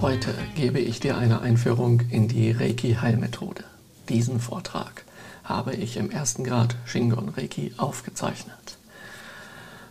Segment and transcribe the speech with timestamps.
[0.00, 3.64] Heute gebe ich dir eine Einführung in die Reiki-Heilmethode.
[4.08, 5.02] Diesen Vortrag
[5.42, 8.78] habe ich im ersten Grad Shingon Reiki aufgezeichnet.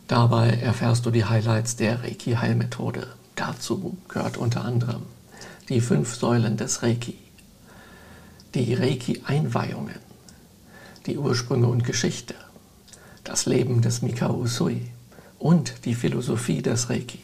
[0.07, 3.07] Dabei erfährst du die Highlights der Reiki-Heilmethode.
[3.35, 5.03] Dazu gehört unter anderem
[5.67, 7.17] die fünf Säulen des Reiki,
[8.55, 9.99] die Reiki-Einweihungen,
[11.05, 12.35] die Ursprünge und Geschichte,
[13.25, 14.89] das Leben des Mikao Usui
[15.37, 17.19] und die Philosophie des Reiki.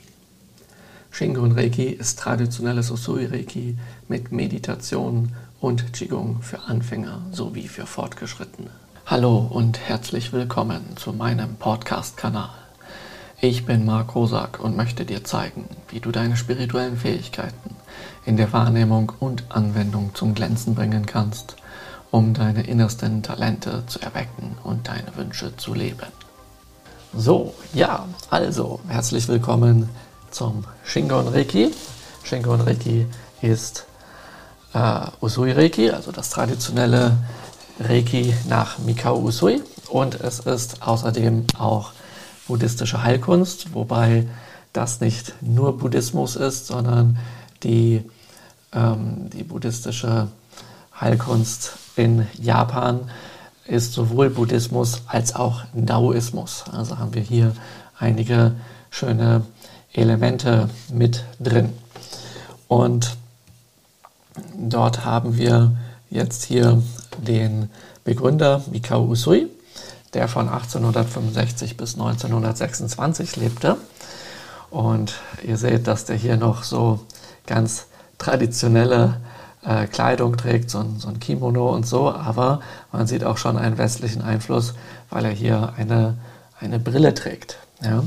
[1.15, 3.77] Shingon Reiki ist traditionelles Usui Reiki
[4.07, 5.31] mit Meditation
[5.61, 8.71] und Qigong für Anfänger sowie für Fortgeschrittene.
[9.05, 12.49] Hallo und herzlich willkommen zu meinem Podcast-Kanal.
[13.39, 17.75] Ich bin Marc Rosak und möchte dir zeigen, wie du deine spirituellen Fähigkeiten
[18.25, 21.57] in der Wahrnehmung und Anwendung zum Glänzen bringen kannst,
[22.09, 26.07] um deine innersten Talente zu erwecken und deine Wünsche zu leben.
[27.15, 29.89] So, ja, also herzlich willkommen
[30.33, 31.71] zum Shingon Reiki.
[32.23, 33.05] Shingon Reiki
[33.41, 33.85] ist
[34.73, 37.17] äh, Usui Reiki, also das traditionelle
[37.79, 39.61] Reiki nach Mikao Usui.
[39.89, 41.91] Und es ist außerdem auch
[42.47, 44.27] buddhistische Heilkunst, wobei
[44.73, 47.19] das nicht nur Buddhismus ist, sondern
[47.61, 48.03] die,
[48.73, 50.29] ähm, die buddhistische
[50.99, 53.11] Heilkunst in Japan
[53.65, 56.65] ist sowohl Buddhismus als auch Daoismus.
[56.71, 57.55] Also haben wir hier
[57.97, 58.53] einige
[58.89, 59.43] schöne
[59.93, 61.73] Elemente mit drin.
[62.67, 63.17] Und
[64.57, 65.73] dort haben wir
[66.09, 66.81] jetzt hier
[67.17, 67.69] den
[68.03, 69.47] Begründer Mikao Usui,
[70.13, 73.77] der von 1865 bis 1926 lebte.
[74.69, 75.13] Und
[75.43, 76.99] ihr seht, dass der hier noch so
[77.45, 77.85] ganz
[78.17, 79.17] traditionelle
[79.63, 83.57] äh, Kleidung trägt, so ein, so ein, Kimono und so, aber man sieht auch schon
[83.57, 84.73] einen westlichen Einfluss,
[85.09, 86.17] weil er hier eine,
[86.59, 87.57] eine Brille trägt.
[87.81, 88.03] Ja?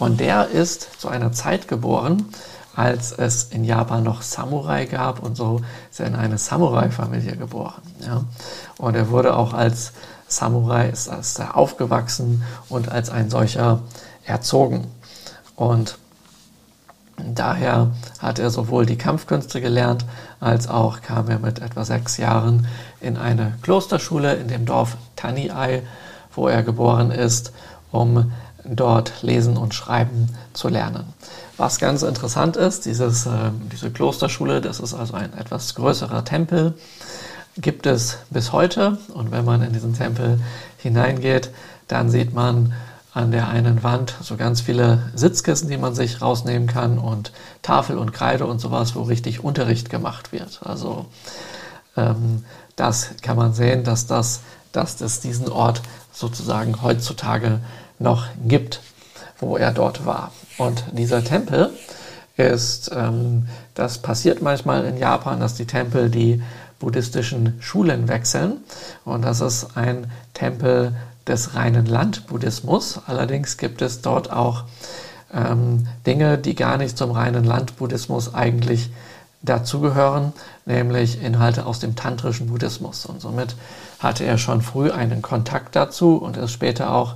[0.00, 2.24] Und der ist zu einer Zeit geboren,
[2.74, 7.82] als es in Japan noch Samurai gab und so ist er in eine Samurai-Familie geboren.
[8.00, 8.24] Ja.
[8.78, 9.92] Und er wurde auch als
[10.26, 13.82] Samurai, ist, ist er aufgewachsen und als ein solcher
[14.24, 14.86] erzogen.
[15.54, 15.98] Und
[17.22, 17.90] daher
[18.20, 20.06] hat er sowohl die Kampfkünste gelernt,
[20.40, 22.66] als auch kam er mit etwa sechs Jahren
[23.02, 25.82] in eine Klosterschule in dem Dorf Taniai,
[26.34, 27.52] wo er geboren ist,
[27.92, 28.32] um
[28.64, 31.04] dort lesen und schreiben zu lernen.
[31.56, 36.74] Was ganz interessant ist, dieses, äh, diese Klosterschule, das ist also ein etwas größerer Tempel,
[37.56, 38.98] gibt es bis heute.
[39.14, 40.40] Und wenn man in diesen Tempel
[40.78, 41.50] hineingeht,
[41.88, 42.72] dann sieht man
[43.12, 47.32] an der einen Wand so ganz viele Sitzkissen, die man sich rausnehmen kann und
[47.62, 50.60] Tafel und Kreide und sowas, wo richtig Unterricht gemacht wird.
[50.64, 51.06] Also
[51.96, 52.44] ähm,
[52.76, 54.40] das kann man sehen, dass das,
[54.72, 55.82] dass es diesen Ort
[56.12, 57.60] sozusagen heutzutage
[58.00, 58.80] noch gibt,
[59.38, 60.32] wo er dort war.
[60.58, 61.70] Und dieser Tempel
[62.36, 66.42] ist, ähm, das passiert manchmal in Japan, dass die Tempel die
[66.78, 68.58] buddhistischen Schulen wechseln.
[69.04, 70.96] Und das ist ein Tempel
[71.26, 73.00] des reinen Landbuddhismus.
[73.06, 74.64] Allerdings gibt es dort auch
[75.32, 78.90] ähm, Dinge, die gar nicht zum reinen Landbuddhismus eigentlich
[79.42, 80.32] dazugehören,
[80.66, 83.06] nämlich Inhalte aus dem tantrischen Buddhismus.
[83.06, 83.56] Und somit
[83.98, 87.14] hatte er schon früh einen Kontakt dazu und ist später auch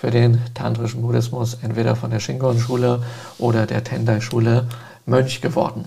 [0.00, 3.02] für den tantrischen Buddhismus entweder von der Shingon-Schule
[3.38, 4.66] oder der Tendai-Schule
[5.04, 5.84] Mönch geworden.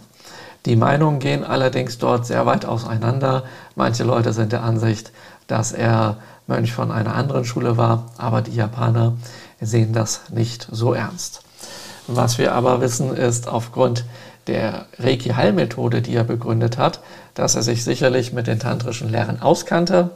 [0.66, 3.44] Die Meinungen gehen allerdings dort sehr weit auseinander.
[3.76, 5.12] Manche Leute sind der Ansicht,
[5.48, 9.14] dass er Mönch von einer anderen Schule war, aber die Japaner
[9.60, 11.42] sehen das nicht so ernst.
[12.08, 14.06] Was wir aber wissen, ist aufgrund
[14.48, 17.00] der Reiki-Heilmethode, die er begründet hat,
[17.34, 20.12] dass er sich sicherlich mit den tantrischen Lehren auskannte,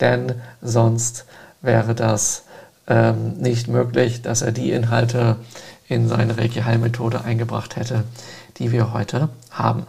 [0.00, 1.26] denn sonst
[1.60, 2.44] wäre das
[2.86, 5.36] ähm, nicht möglich, dass er die Inhalte
[5.88, 8.04] in seine Reiki-Heilmethode eingebracht hätte,
[8.58, 9.86] die wir heute haben.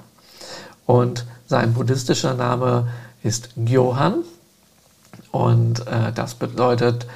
[0.85, 2.87] Und sein buddhistischer Name
[3.23, 4.23] ist Gyohan
[5.31, 7.07] und äh, das bedeutet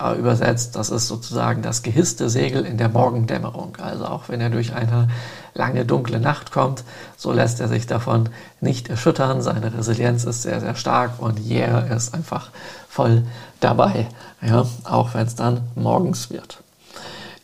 [0.00, 3.76] äh, übersetzt, das ist sozusagen das gehisste Segel in der Morgendämmerung.
[3.80, 5.08] Also auch wenn er durch eine
[5.54, 6.84] lange dunkle Nacht kommt,
[7.16, 8.28] so lässt er sich davon
[8.60, 9.40] nicht erschüttern.
[9.40, 12.50] Seine Resilienz ist sehr, sehr stark und yeah, er ist einfach
[12.88, 13.24] voll
[13.60, 14.08] dabei,
[14.42, 16.58] ja, auch wenn es dann morgens wird.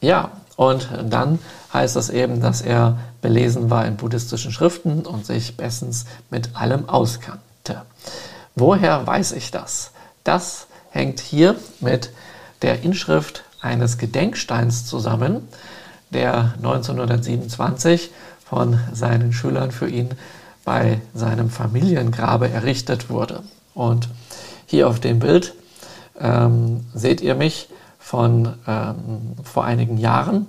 [0.01, 1.39] Ja, und dann
[1.73, 6.89] heißt das eben, dass er belesen war in buddhistischen Schriften und sich bestens mit allem
[6.89, 7.83] auskannte.
[8.55, 9.93] Woher weiß ich das?
[10.25, 12.11] Das hängt hier mit
[12.63, 15.49] der Inschrift eines Gedenksteins zusammen,
[16.11, 18.11] der 1927
[18.45, 20.11] von seinen Schülern für ihn
[20.65, 23.43] bei seinem Familiengrabe errichtet wurde.
[23.75, 24.09] Und
[24.67, 25.55] hier auf dem Bild
[26.19, 27.69] ähm, seht ihr mich
[27.99, 30.47] von ähm, vor einigen Jahren.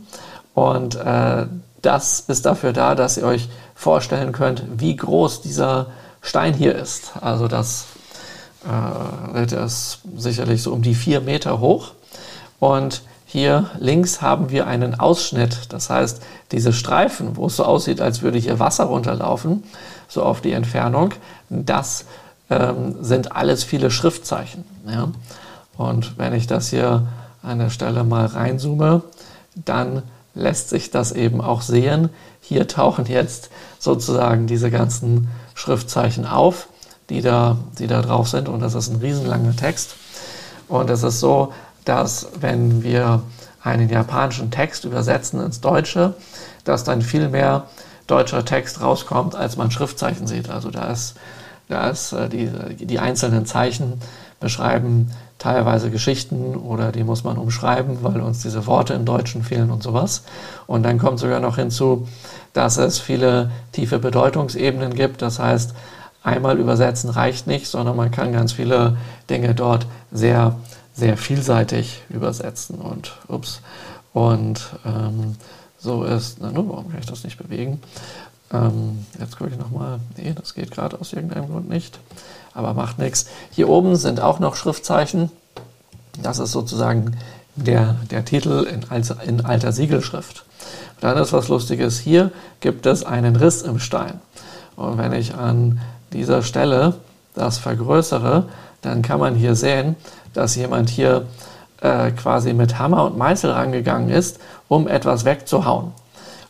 [0.54, 1.46] Und äh,
[1.82, 5.88] das ist dafür da, dass ihr euch vorstellen könnt, wie groß dieser
[6.22, 7.14] Stein hier ist.
[7.22, 7.86] Also das
[9.34, 11.92] äh, ist sicherlich so um die vier Meter hoch.
[12.60, 13.02] Und
[13.32, 15.72] hier links haben wir einen Ausschnitt.
[15.72, 19.64] Das heißt, diese Streifen, wo es so aussieht, als würde hier Wasser runterlaufen,
[20.10, 21.14] so auf die Entfernung,
[21.50, 22.04] das
[22.50, 24.66] ähm, sind alles viele Schriftzeichen.
[24.86, 25.14] Ja?
[25.78, 27.08] Und wenn ich das hier
[27.42, 29.02] an der Stelle mal reinzoome,
[29.56, 30.04] dann
[30.36, 32.10] lässt sich das eben auch sehen.
[32.42, 33.50] Hier tauchen jetzt
[33.80, 36.68] sozusagen diese ganzen Schriftzeichen auf,
[37.10, 38.50] die da, die da drauf sind.
[38.50, 39.96] Und das ist ein riesenlanger Text.
[40.68, 41.54] Und es ist so,
[41.86, 43.24] dass wenn wir
[43.64, 46.16] einen japanischen Text übersetzen ins Deutsche,
[46.64, 47.68] dass dann viel mehr
[48.08, 50.50] deutscher Text rauskommt, als man Schriftzeichen sieht.
[50.50, 51.16] Also da ist,
[51.70, 52.50] da ist äh, die,
[52.86, 54.02] die einzelnen Zeichen
[54.40, 59.72] beschreiben teilweise Geschichten oder die muss man umschreiben, weil uns diese Worte im Deutschen fehlen
[59.72, 60.24] und sowas.
[60.68, 62.08] Und dann kommt sogar noch hinzu,
[62.54, 65.22] dass es viele tiefe Bedeutungsebenen gibt.
[65.22, 65.74] Das heißt,
[66.22, 68.98] einmal übersetzen reicht nicht, sondern man kann ganz viele
[69.30, 70.58] Dinge dort sehr,
[70.94, 72.76] sehr vielseitig übersetzen.
[72.76, 73.62] Und ups.
[74.14, 75.36] Und ähm,
[75.78, 77.82] so ist, na, nur, warum kann ich das nicht bewegen?
[78.54, 80.00] Ähm, jetzt gucke ich nochmal.
[80.18, 82.00] Nee, das geht gerade aus irgendeinem Grund nicht.
[82.54, 83.28] Aber macht nichts.
[83.52, 85.32] Hier oben sind auch noch Schriftzeichen.
[86.22, 87.18] Das ist sozusagen
[87.56, 88.86] der, der Titel in,
[89.26, 90.44] in alter Siegelschrift.
[90.96, 92.00] Und dann ist was Lustiges.
[92.00, 94.20] Hier gibt es einen Riss im Stein.
[94.76, 95.80] Und wenn ich an
[96.12, 96.96] dieser Stelle
[97.34, 98.50] das vergrößere,
[98.82, 99.96] dann kann man hier sehen,
[100.34, 101.26] dass jemand hier
[101.82, 105.92] äh, quasi mit Hammer und Meißel rangegangen ist, um etwas wegzuhauen.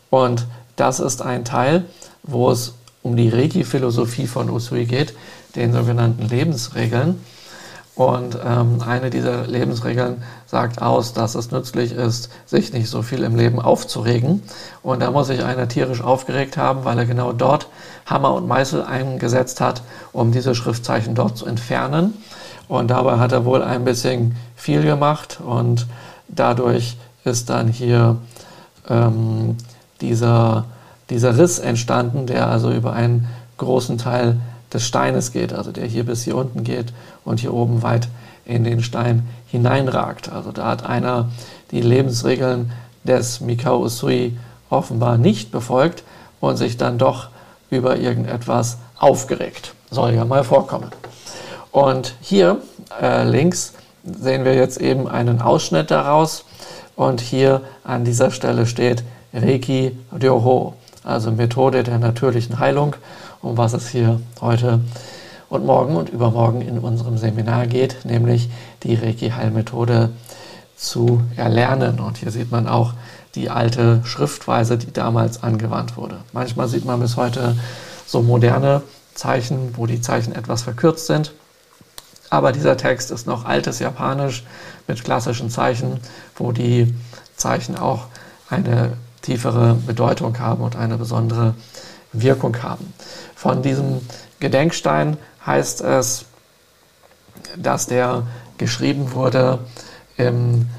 [0.10, 0.46] Und
[0.76, 1.86] das ist ein Teil,
[2.24, 2.74] wo es
[3.04, 5.14] um die Reiki-Philosophie von Usui geht,
[5.56, 7.20] den sogenannten Lebensregeln.
[7.96, 13.24] Und ähm, eine dieser Lebensregeln sagt aus, dass es nützlich ist, sich nicht so viel
[13.24, 14.42] im Leben aufzuregen.
[14.82, 17.68] Und da muss sich einer tierisch aufgeregt haben, weil er genau dort
[18.06, 19.82] Hammer und Meißel eingesetzt hat,
[20.14, 22.14] um diese Schriftzeichen dort zu entfernen.
[22.72, 25.88] Und dabei hat er wohl ein bisschen viel gemacht und
[26.30, 26.96] dadurch
[27.26, 28.16] ist dann hier
[28.88, 29.58] ähm,
[30.00, 30.64] dieser,
[31.10, 33.28] dieser Riss entstanden, der also über einen
[33.58, 34.40] großen Teil
[34.72, 36.94] des Steines geht, also der hier bis hier unten geht
[37.26, 38.08] und hier oben weit
[38.46, 40.32] in den Stein hineinragt.
[40.32, 41.28] Also da hat einer
[41.72, 42.72] die Lebensregeln
[43.04, 44.38] des Mikao Usui
[44.70, 46.06] offenbar nicht befolgt
[46.40, 47.32] und sich dann doch
[47.70, 49.74] über irgendetwas aufgeregt.
[49.90, 50.88] Soll ja mal vorkommen.
[51.72, 52.58] Und hier
[53.02, 53.74] äh, links
[54.04, 56.46] sehen wir jetzt eben einen Ausschnitt daraus
[56.96, 59.04] und hier an dieser Stelle steht
[59.34, 60.74] Reiki Ryoho,
[61.04, 62.96] also Methode der natürlichen Heilung,
[63.42, 64.82] um was es hier heute
[65.50, 68.50] und morgen und übermorgen in unserem Seminar geht, nämlich
[68.84, 70.10] die Reiki-Heilmethode
[70.76, 72.00] zu erlernen.
[72.00, 72.94] Und hier sieht man auch
[73.36, 76.18] die alte Schriftweise, die damals angewandt wurde.
[76.34, 77.56] Manchmal sieht man bis heute
[78.06, 78.82] so moderne
[79.14, 81.34] Zeichen, wo die Zeichen etwas verkürzt sind.
[82.32, 84.44] Aber dieser Text ist noch altes Japanisch
[84.88, 86.00] mit klassischen Zeichen,
[86.36, 86.96] wo die
[87.36, 88.06] Zeichen auch
[88.50, 91.56] eine tiefere Bedeutung haben und eine besondere
[92.14, 92.94] Wirkung haben.
[93.36, 94.02] Von diesem
[94.40, 96.26] Gedenkstein heißt es,
[97.58, 98.24] dass der
[98.58, 99.60] geschrieben wurde
[100.16, 100.70] im,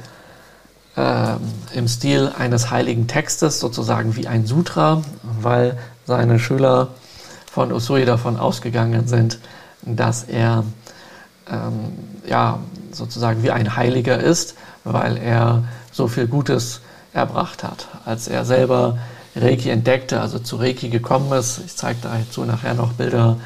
[0.97, 1.35] äh,
[1.75, 6.89] im Stil eines heiligen Textes, sozusagen wie ein Sutra, weil seine Schüler
[7.53, 9.39] von Usui davon ausgegangen sind,
[9.83, 10.65] dass er
[11.51, 11.93] ähm,
[12.27, 12.59] ja,
[12.93, 16.81] sozusagen wie ein Heiliger ist, weil er so viel Gutes
[17.13, 17.89] erbracht hat.
[18.05, 18.99] Als er selber
[19.37, 23.39] Reiki entdeckte, also zu Reiki gekommen ist, ich zeige dazu nachher noch Bilder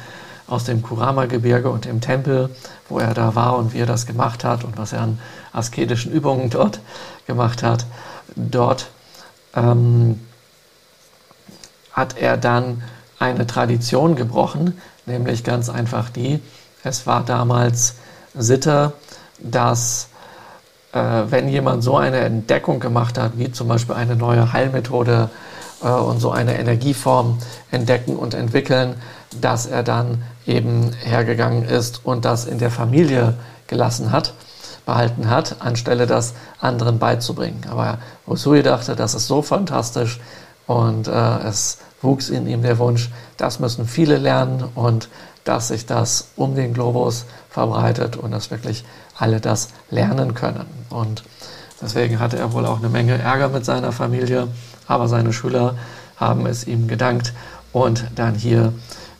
[0.47, 2.49] aus dem Kurama-Gebirge und dem Tempel,
[2.87, 5.19] wo er da war und wie er das gemacht hat und was er an
[5.51, 6.79] asketischen Übungen dort
[7.25, 7.85] gemacht hat.
[8.35, 8.87] Dort
[9.55, 10.21] ähm,
[11.91, 12.83] hat er dann
[13.19, 16.39] eine Tradition gebrochen, nämlich ganz einfach die,
[16.83, 17.95] es war damals
[18.35, 18.93] Sitte,
[19.39, 20.09] dass
[20.93, 25.29] äh, wenn jemand so eine Entdeckung gemacht hat, wie zum Beispiel eine neue Heilmethode
[25.83, 27.39] äh, und so eine Energieform
[27.71, 28.95] entdecken und entwickeln,
[29.41, 33.35] dass er dann eben hergegangen ist und das in der Familie
[33.67, 34.33] gelassen hat,
[34.85, 37.65] behalten hat, anstelle das anderen beizubringen.
[37.69, 40.19] Aber Usui dachte, das ist so fantastisch
[40.65, 45.09] und äh, es wuchs in ihm der Wunsch, das müssen viele lernen und
[45.47, 48.83] dass sich das um den Globus verbreitet und dass wirklich
[49.17, 50.65] alle das lernen können.
[50.89, 51.23] Und
[51.81, 54.49] deswegen hatte er wohl auch eine Menge Ärger mit seiner Familie,
[54.87, 55.75] aber seine Schüler
[56.17, 57.33] haben es ihm gedankt
[57.71, 58.73] und dann hier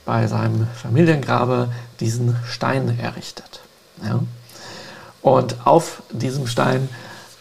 [0.05, 1.69] bei seinem Familiengrabe
[2.00, 3.62] diesen Stein errichtet.
[4.03, 4.19] Ja.
[5.22, 6.89] Und auf diesem Stein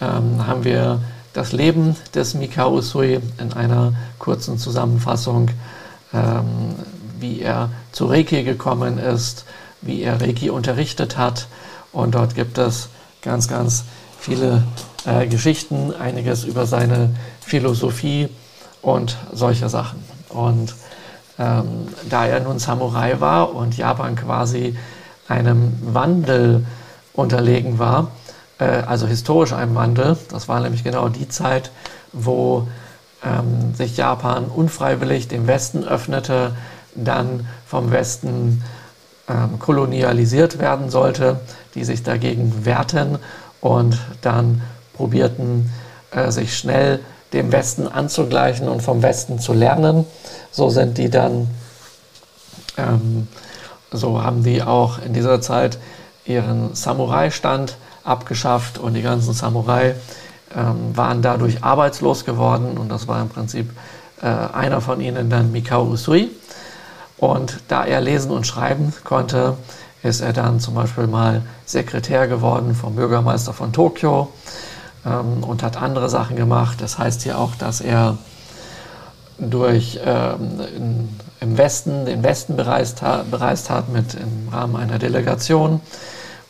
[0.00, 1.00] ähm, haben wir
[1.32, 5.50] das Leben des Mikao Usui in einer kurzen Zusammenfassung,
[6.14, 6.76] ähm,
[7.18, 9.46] wie er zu Reiki gekommen ist,
[9.80, 11.46] wie er Reiki unterrichtet hat.
[11.92, 12.90] Und dort gibt es
[13.22, 13.84] ganz, ganz
[14.20, 14.64] viele
[15.06, 18.28] äh, Geschichten, einiges über seine Philosophie
[18.82, 20.04] und solche Sachen.
[20.28, 20.74] Und
[21.38, 24.76] ähm, da er nun Samurai war und Japan quasi
[25.26, 26.66] einem Wandel
[27.14, 28.10] unterlegen war,
[28.58, 31.70] äh, also historisch einem Wandel, das war nämlich genau die Zeit,
[32.12, 32.68] wo
[33.24, 36.52] ähm, sich Japan unfreiwillig dem Westen öffnete,
[37.04, 38.62] dann vom Westen
[39.28, 41.40] ähm, kolonialisiert werden sollte,
[41.74, 43.18] die sich dagegen wehrten
[43.60, 44.62] und dann
[44.94, 45.70] probierten,
[46.12, 47.00] äh, sich schnell
[47.32, 50.06] dem Westen anzugleichen und vom Westen zu lernen.
[50.50, 51.48] So sind die dann,
[52.76, 53.28] ähm,
[53.90, 55.78] so haben die auch in dieser Zeit
[56.24, 59.94] ihren Samurai-Stand abgeschafft und die ganzen Samurai
[60.56, 63.70] ähm, waren dadurch arbeitslos geworden und das war im Prinzip
[64.22, 66.30] äh, einer von ihnen dann Mikao Usui.
[67.18, 69.56] Und da er lesen und schreiben konnte,
[70.02, 74.28] ist er dann zum Beispiel mal Sekretär geworden vom Bürgermeister von Tokio
[75.04, 76.80] ähm, und hat andere Sachen gemacht.
[76.80, 78.18] Das heißt hier auch, dass er
[79.38, 81.08] durch ähm, in,
[81.40, 85.80] im Westen, den Westen bereist, bereist hat mit im Rahmen einer Delegation.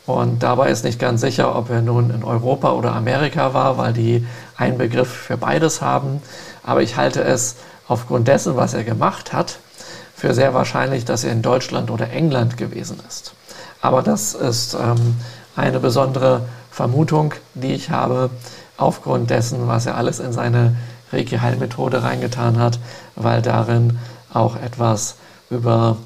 [0.05, 3.91] Und dabei ist nicht ganz sicher, ob er nun in Europa oder Amerika war, weil
[3.91, 6.21] die einen Begriff für beides haben.
[6.63, 7.57] Aber ich halte es
[7.89, 9.59] aufgrund dessen, was er gemacht hat,
[10.17, 13.33] für sehr wahrscheinlich, dass er in Deutschland oder England gewesen ist.
[13.81, 15.15] Aber das ist ähm,
[15.55, 18.31] eine besondere Vermutung, die ich habe,
[18.77, 20.75] aufgrund dessen, was er alles in seine
[21.13, 22.79] Reiki-Heilmethode reingetan hat,
[23.15, 23.99] weil darin
[24.33, 25.15] auch etwas
[25.51, 25.97] über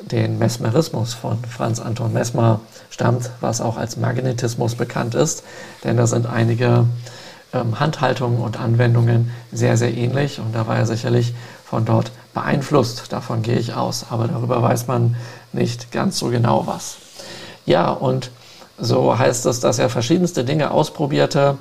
[0.00, 5.42] den Mesmerismus von Franz Anton Mesmer stammt, was auch als Magnetismus bekannt ist,
[5.82, 6.86] denn da sind einige
[7.52, 13.12] ähm, Handhaltungen und Anwendungen sehr, sehr ähnlich und da war er sicherlich von dort beeinflusst,
[13.12, 15.16] davon gehe ich aus, aber darüber weiß man
[15.52, 16.96] nicht ganz so genau was.
[17.66, 18.30] Ja, und
[18.78, 21.58] so heißt es, dass er verschiedenste Dinge ausprobierte,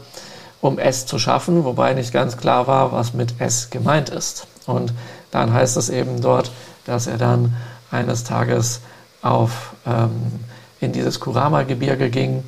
[0.62, 4.48] um es zu schaffen, wobei nicht ganz klar war, was mit es gemeint ist.
[4.66, 4.94] Und
[5.32, 6.52] dann heißt es eben dort,
[6.86, 7.56] dass er dann
[7.92, 8.82] eines Tages
[9.22, 10.40] auf, ähm,
[10.80, 12.44] in dieses Kurama-Gebirge ging.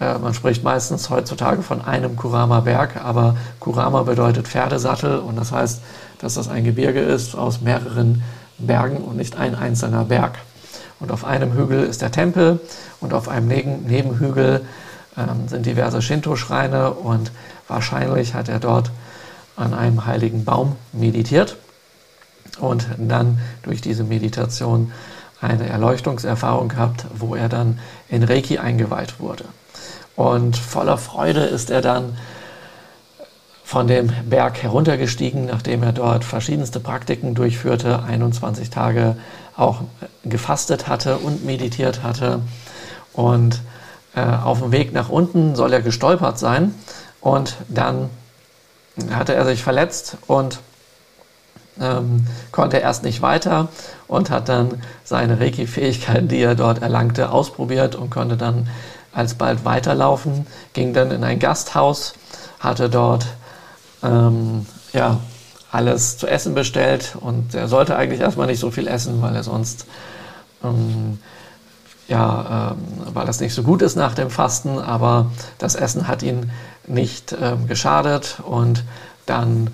[0.00, 5.80] Äh, man spricht meistens heutzutage von einem Kurama-Berg, aber Kurama bedeutet Pferdesattel und das heißt,
[6.24, 8.22] dass das ein Gebirge ist aus mehreren
[8.56, 10.38] Bergen und nicht ein einzelner Berg.
[10.98, 12.60] Und auf einem Hügel ist der Tempel
[13.02, 14.62] und auf einem Nebenhügel
[15.18, 17.30] ähm, sind diverse Shinto-Schreine und
[17.68, 18.90] wahrscheinlich hat er dort
[19.54, 21.58] an einem heiligen Baum meditiert
[22.58, 24.92] und dann durch diese Meditation
[25.42, 27.78] eine Erleuchtungserfahrung gehabt, wo er dann
[28.08, 29.44] in Reiki eingeweiht wurde.
[30.16, 32.16] Und voller Freude ist er dann
[33.64, 39.16] von dem Berg heruntergestiegen, nachdem er dort verschiedenste Praktiken durchführte, 21 Tage
[39.56, 39.80] auch
[40.22, 42.40] gefastet hatte und meditiert hatte.
[43.14, 43.62] Und
[44.14, 46.74] äh, auf dem Weg nach unten soll er gestolpert sein
[47.22, 48.10] und dann
[49.10, 50.60] hatte er sich verletzt und
[51.80, 53.68] ähm, konnte erst nicht weiter
[54.06, 58.68] und hat dann seine Reiki-Fähigkeiten, die er dort erlangte, ausprobiert und konnte dann
[59.12, 62.14] alsbald weiterlaufen, ging dann in ein Gasthaus,
[62.60, 63.26] hatte dort
[64.04, 65.18] ähm, ja,
[65.70, 69.42] alles zu essen bestellt und er sollte eigentlich erstmal nicht so viel essen, weil er
[69.42, 69.86] sonst
[70.62, 71.18] ähm,
[72.08, 76.22] ja, ähm, weil das nicht so gut ist nach dem Fasten, aber das Essen hat
[76.22, 76.50] ihn
[76.86, 78.84] nicht ähm, geschadet und
[79.26, 79.70] dann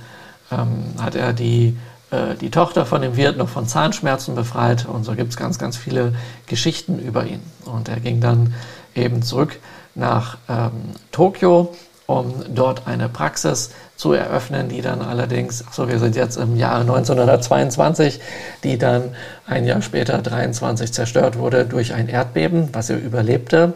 [0.53, 1.77] ähm, hat er die,
[2.11, 5.59] äh, die Tochter von dem Wirt noch von Zahnschmerzen befreit und so gibt es ganz,
[5.59, 6.15] ganz viele
[6.47, 7.43] Geschichten über ihn.
[7.65, 8.55] Und er ging dann
[8.95, 9.59] eben zurück
[9.95, 10.71] nach ähm,
[11.11, 11.75] Tokio
[12.11, 16.81] um dort eine Praxis zu eröffnen, die dann allerdings, achso, wir sind jetzt im Jahre
[16.81, 18.21] 1922,
[18.65, 19.15] die dann
[19.47, 23.75] ein Jahr später, 23, zerstört wurde durch ein Erdbeben, was er überlebte.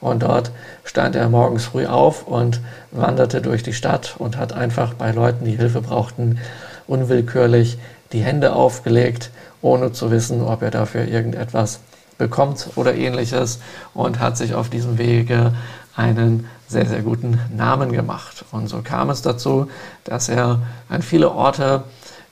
[0.00, 0.50] Und dort
[0.82, 5.44] stand er morgens früh auf und wanderte durch die Stadt und hat einfach bei Leuten,
[5.44, 6.40] die Hilfe brauchten,
[6.88, 7.78] unwillkürlich
[8.12, 9.30] die Hände aufgelegt,
[9.62, 11.78] ohne zu wissen, ob er dafür irgendetwas
[12.18, 13.60] bekommt oder ähnliches
[13.94, 15.52] und hat sich auf diesem Wege
[15.94, 18.44] einen sehr, sehr guten Namen gemacht.
[18.50, 19.70] Und so kam es dazu,
[20.04, 21.84] dass er an viele Orte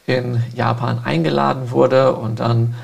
[0.07, 2.75] in Japan eingeladen wurde und dann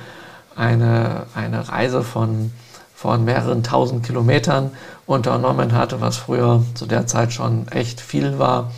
[0.57, 2.53] eine, eine Reise von,
[2.95, 4.71] von mehreren tausend Kilometern
[5.07, 8.71] unternommen hatte, was früher zu der Zeit schon echt viel war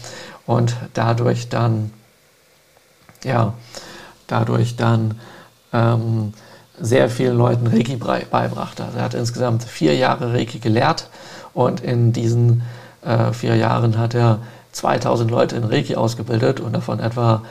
[0.47, 1.93] und dadurch dann,
[3.23, 3.53] ja,
[4.27, 5.21] dadurch dann
[5.73, 6.33] ähm,
[6.81, 8.85] sehr vielen Leuten Reiki beibrachte.
[8.85, 11.09] Also er hat insgesamt vier Jahre Reiki gelehrt
[11.55, 12.63] und in diesen
[13.05, 14.39] äh, vier Jahren hat er
[14.73, 17.43] 2000 Leute in Reiki ausgebildet und davon etwa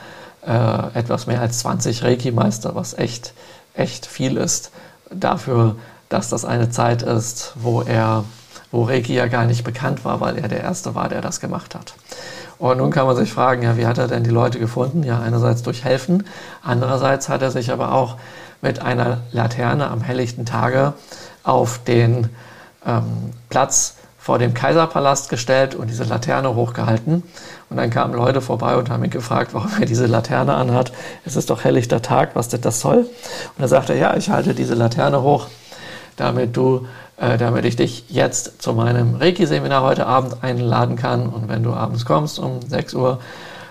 [0.46, 3.32] äh, etwas mehr als 20 Reiki-Meister, was echt,
[3.74, 4.72] echt viel ist
[5.10, 5.76] dafür,
[6.08, 8.24] dass das eine Zeit ist, wo er,
[8.70, 11.74] wo Reiki ja gar nicht bekannt war, weil er der Erste war, der das gemacht
[11.74, 11.94] hat.
[12.58, 15.02] Und nun kann man sich fragen, ja, wie hat er denn die Leute gefunden?
[15.02, 16.24] Ja, einerseits durch Helfen,
[16.62, 18.16] andererseits hat er sich aber auch
[18.60, 20.92] mit einer Laterne am helllichten Tage
[21.42, 22.28] auf den
[22.86, 27.24] ähm, Platz vor dem Kaiserpalast gestellt und diese Laterne hochgehalten.
[27.70, 30.92] Und dann kamen Leute vorbei und haben ihn gefragt, warum er diese Laterne anhat.
[31.24, 32.98] Es ist doch helllichter Tag, was denn das soll?
[32.98, 35.48] Und er sagte, ja, ich halte diese Laterne hoch,
[36.16, 36.86] damit du
[37.22, 41.28] äh, damit ich dich jetzt zu meinem Reiki-Seminar heute Abend einladen kann.
[41.28, 43.20] Und wenn du abends kommst um 6 Uhr,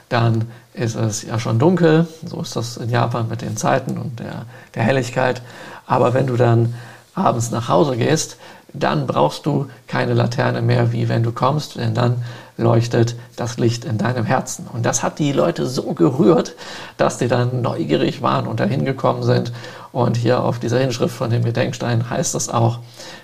[0.10, 2.08] dann ist es ja schon dunkel.
[2.25, 5.41] So ist das in Japan mit den Zeiten und der, der Helligkeit.
[5.86, 6.75] Aber wenn du dann
[7.13, 8.38] abends nach Hause gehst,
[8.74, 12.24] dann brauchst du keine Laterne mehr, wie wenn du kommst, denn dann
[12.58, 14.68] leuchtet das Licht in deinem Herzen.
[14.72, 16.56] Und das hat die Leute so gerührt,
[16.98, 19.51] dass die dann neugierig waren und dahin gekommen sind.
[19.92, 22.80] Und hier auf dieser Inschrift von dem Gedenkstein heißt es auch,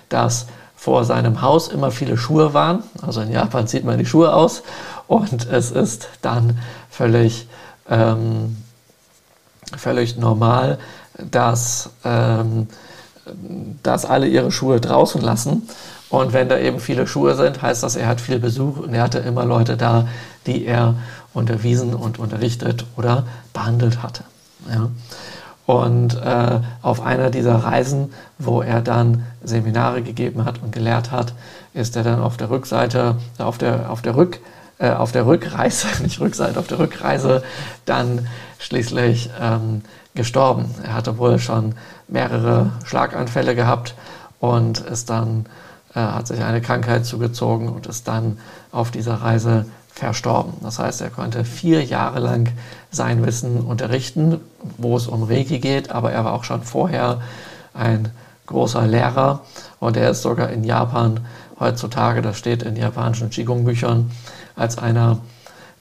[0.08, 2.82] dass vor seinem Haus immer viele Schuhe waren.
[3.02, 4.62] Also in Japan zieht man die Schuhe aus
[5.08, 6.58] und es ist dann
[6.90, 7.48] völlig,
[7.88, 8.56] ähm,
[9.76, 10.78] völlig normal,
[11.18, 12.68] dass, ähm,
[13.82, 15.68] dass alle ihre Schuhe draußen lassen.
[16.10, 19.02] Und wenn da eben viele Schuhe sind, heißt das, er hat viel Besuch und er
[19.02, 20.08] hatte immer Leute da,
[20.46, 20.94] die er
[21.34, 24.24] unterwiesen und unterrichtet oder behandelt hatte.
[24.70, 24.88] Ja.
[25.66, 31.34] Und äh, auf einer dieser Reisen, wo er dann Seminare gegeben hat und gelehrt hat,
[31.74, 34.40] ist er dann auf der Rückseite, auf der, auf der Rück,
[34.78, 37.42] äh, auf der Rückreise, nicht Rückseite, auf der Rückreise
[37.84, 38.26] dann
[38.58, 39.82] schließlich ähm,
[40.14, 40.74] gestorben.
[40.82, 41.74] Er hatte wohl schon
[42.08, 43.94] mehrere Schlaganfälle gehabt
[44.40, 45.46] und ist dann,
[45.94, 48.38] äh, hat sich eine Krankheit zugezogen und ist dann
[48.72, 49.66] auf dieser Reise
[49.98, 50.54] verstorben.
[50.62, 52.52] Das heißt, er konnte vier Jahre lang
[52.90, 54.40] sein Wissen unterrichten,
[54.76, 57.20] wo es um Reiki geht, aber er war auch schon vorher
[57.74, 58.10] ein
[58.46, 59.42] großer Lehrer
[59.80, 61.20] und er ist sogar in Japan
[61.60, 64.10] heutzutage, das steht in japanischen Qigong-Büchern,
[64.56, 65.18] als einer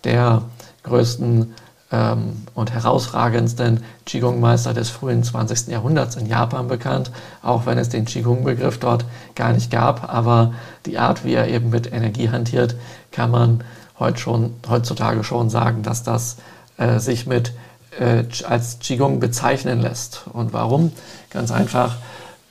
[0.04, 0.42] der
[0.84, 1.54] größten
[1.92, 5.68] ähm, und herausragendsten Qigong-Meister des frühen 20.
[5.68, 10.14] Jahrhunderts in Japan bekannt, auch wenn es den Qigong-Begriff dort gar nicht gab.
[10.14, 10.54] Aber
[10.86, 12.76] die Art, wie er eben mit Energie hantiert,
[13.12, 13.64] kann man
[14.00, 16.38] heut schon, heutzutage schon sagen, dass das
[16.78, 17.54] äh, sich mit
[18.00, 20.26] äh, als Qigong bezeichnen lässt.
[20.32, 20.92] Und warum?
[21.30, 21.98] Ganz einfach,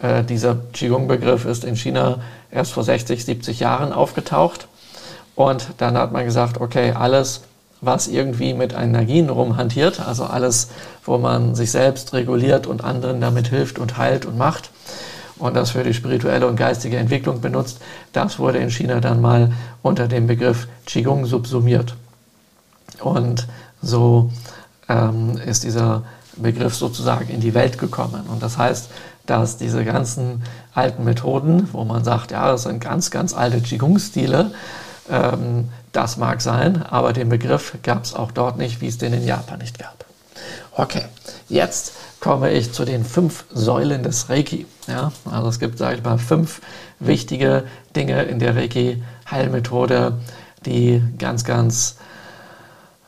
[0.01, 2.21] äh, dieser Qigong-Begriff ist in China
[2.51, 4.69] erst vor 60, 70 Jahren aufgetaucht.
[5.35, 7.43] Und dann hat man gesagt, okay, alles,
[7.81, 10.69] was irgendwie mit Energien rumhantiert, also alles,
[11.05, 14.71] wo man sich selbst reguliert und anderen damit hilft und heilt und macht,
[15.39, 17.81] und das für die spirituelle und geistige Entwicklung benutzt,
[18.13, 21.95] das wurde in China dann mal unter dem Begriff Qigong subsumiert.
[23.01, 23.47] Und
[23.83, 24.31] so
[24.89, 26.05] ähm, ist dieser
[26.37, 28.25] Begriff sozusagen in die Welt gekommen.
[28.29, 28.89] Und das heißt,
[29.27, 30.43] dass diese ganzen
[30.75, 34.53] alten Methoden, wo man sagt, ja, das sind ganz, ganz alte Qigong-Stile,
[35.11, 39.15] ähm, das mag sein, aber den Begriff gab es auch dort nicht, wie es den
[39.15, 40.05] in Japan nicht gab.
[40.73, 41.05] Okay,
[41.49, 44.67] jetzt komme ich zu den fünf Säulen des Reiki.
[44.87, 46.61] Ja, also es gibt, sage ich mal, fünf
[47.01, 50.19] wichtige Dinge in der Reiki-Heilmethode,
[50.67, 51.97] die ganz, ganz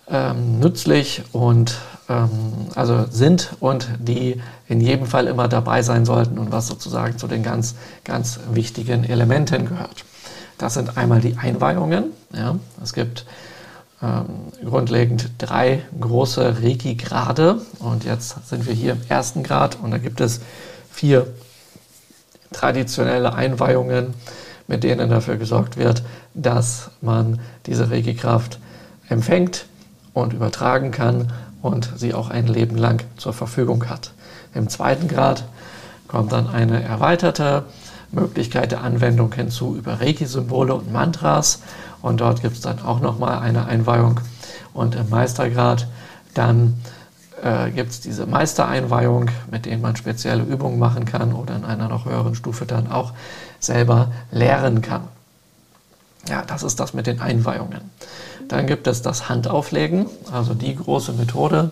[0.09, 1.75] ähm, nützlich und
[2.09, 7.19] ähm, also sind und die in jedem Fall immer dabei sein sollten und was sozusagen
[7.19, 7.75] zu den ganz,
[8.05, 10.05] ganz wichtigen Elementen gehört.
[10.59, 12.13] Das sind einmal die Einweihungen.
[12.35, 13.25] Ja, es gibt
[14.03, 14.27] ähm,
[14.65, 17.61] grundlegend drei große Reiki-Grade.
[17.79, 20.41] Und jetzt sind wir hier im ersten Grad und da gibt es
[20.91, 21.27] vier
[22.53, 24.15] traditionelle Einweihungen,
[24.67, 26.03] mit denen dafür gesorgt wird,
[26.35, 28.59] dass man diese Reiki-Kraft
[29.09, 29.67] empfängt
[30.13, 34.13] und übertragen kann und sie auch ein Leben lang zur Verfügung hat.
[34.55, 35.45] Im zweiten Grad
[36.07, 37.65] kommt dann eine erweiterte
[38.11, 41.61] Möglichkeit der Anwendung hinzu über Reiki-Symbole und Mantras
[42.03, 44.21] und dort gibt es dann auch nochmal eine Einweihung.
[44.73, 45.89] Und im Meistergrad
[46.35, 46.81] dann
[47.43, 51.89] äh, gibt es diese Meistereinweihung, mit denen man spezielle Übungen machen kann oder in einer
[51.89, 53.13] noch höheren Stufe dann auch
[53.59, 55.03] selber lehren kann.
[56.29, 57.91] Ja, das ist das mit den Einweihungen.
[58.49, 61.71] Dann gibt es das Handauflegen, also die große Methode.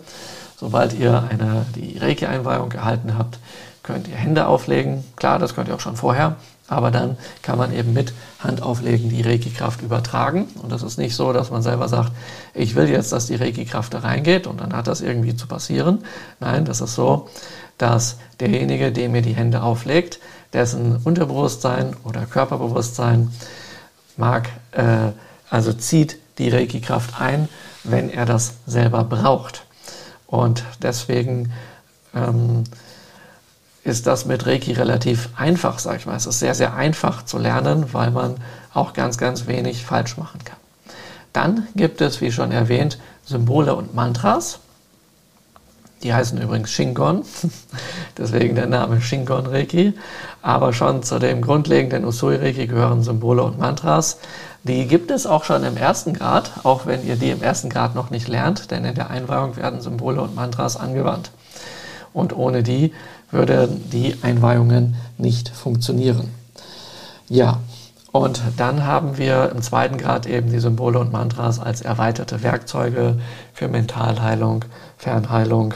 [0.59, 3.39] Sobald ihr eine, die Reiki-Einweihung erhalten habt,
[3.87, 5.05] könnt ihr Hände auflegen.
[5.17, 6.37] Klar, das könnt ihr auch schon vorher,
[6.69, 10.49] aber dann kann man eben mit Handauflegen die Reiki-Kraft übertragen.
[10.63, 12.13] Und das ist nicht so, dass man selber sagt,
[12.53, 16.05] ich will jetzt, dass die Reiki-Kraft da reingeht und dann hat das irgendwie zu passieren.
[16.41, 17.29] Nein, das ist so,
[17.79, 20.19] dass derjenige, dem ihr die Hände auflegt,
[20.53, 23.31] dessen Unterbewusstsein oder Körperbewusstsein
[24.17, 25.13] mag, äh,
[25.49, 27.49] also zieht die Reiki-Kraft ein,
[27.85, 29.65] wenn er das selber braucht.
[30.27, 31.53] Und deswegen
[32.15, 32.65] ähm,
[33.87, 36.17] ist das mit Reiki relativ einfach, sag ich mal.
[36.17, 38.35] Es ist sehr, sehr einfach zu lernen, weil man
[38.75, 40.57] auch ganz, ganz wenig falsch machen kann.
[41.33, 44.59] Dann gibt es, wie schon erwähnt, Symbole und Mantras.
[46.03, 47.23] Die heißen übrigens Shingon,
[48.19, 49.95] deswegen der Name Shingon Reiki.
[50.43, 54.19] Aber schon zu dem grundlegenden Usui Reiki gehören Symbole und Mantras.
[54.65, 57.95] Die gibt es auch schon im ersten Grad, auch wenn ihr die im ersten Grad
[57.95, 61.31] noch nicht lernt, denn in der Einweihung werden Symbole und Mantras angewandt.
[62.17, 62.95] Und ohne die
[63.31, 66.31] würden die Einweihungen nicht funktionieren.
[67.29, 67.61] Ja,
[68.11, 73.21] und dann haben wir im zweiten Grad eben die Symbole und Mantras als erweiterte Werkzeuge
[73.53, 74.65] für Mentalheilung,
[74.97, 75.75] Fernheilung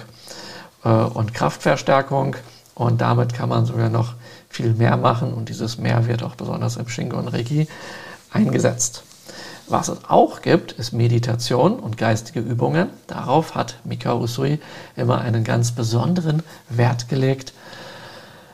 [0.82, 2.36] äh, und Kraftverstärkung.
[2.74, 4.14] Und damit kann man sogar noch
[4.48, 5.34] viel mehr machen.
[5.34, 7.68] Und dieses mehr wird auch besonders im Shingon Reiki
[8.32, 9.02] eingesetzt.
[9.70, 12.88] Was es auch gibt, ist Meditation und geistige Übungen.
[13.06, 14.58] Darauf hat Mikao Usui
[14.96, 17.52] immer einen ganz besonderen Wert gelegt.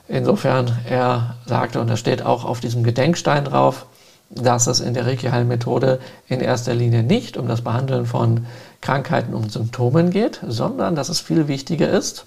[0.09, 3.87] Insofern, er sagte, und das steht auch auf diesem Gedenkstein drauf,
[4.29, 8.45] dass es in der Reiki-Heilmethode in erster Linie nicht um das Behandeln von
[8.83, 12.27] Krankheiten und Symptomen geht, sondern dass es viel wichtiger ist,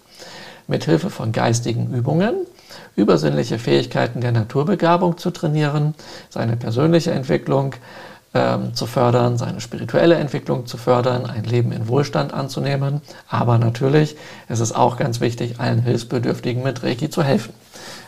[0.65, 2.33] mit Hilfe von geistigen Übungen
[2.95, 5.93] übersinnliche Fähigkeiten der Naturbegabung zu trainieren,
[6.29, 7.75] seine persönliche Entwicklung
[8.33, 13.01] ähm, zu fördern, seine spirituelle Entwicklung zu fördern, ein Leben in Wohlstand anzunehmen.
[13.27, 14.15] Aber natürlich
[14.47, 17.53] ist es auch ganz wichtig, allen Hilfsbedürftigen mit Reiki zu helfen,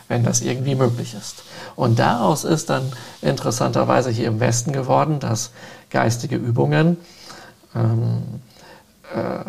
[0.08, 1.42] wenn das irgendwie möglich ist.
[1.74, 5.50] Und daraus ist dann interessanterweise hier im Westen geworden, dass
[5.90, 6.98] geistige Übungen
[7.74, 8.22] ähm,
[9.14, 9.44] äh,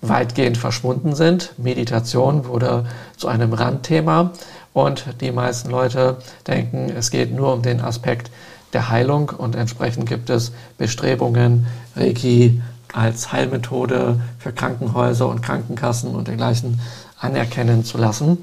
[0.00, 1.54] weitgehend verschwunden sind.
[1.58, 4.32] Meditation wurde zu einem Randthema
[4.72, 8.30] und die meisten Leute denken, es geht nur um den Aspekt
[8.72, 12.60] der Heilung und entsprechend gibt es Bestrebungen, Reiki
[12.92, 16.80] als Heilmethode für Krankenhäuser und Krankenkassen und dergleichen
[17.18, 18.38] anerkennen zu lassen.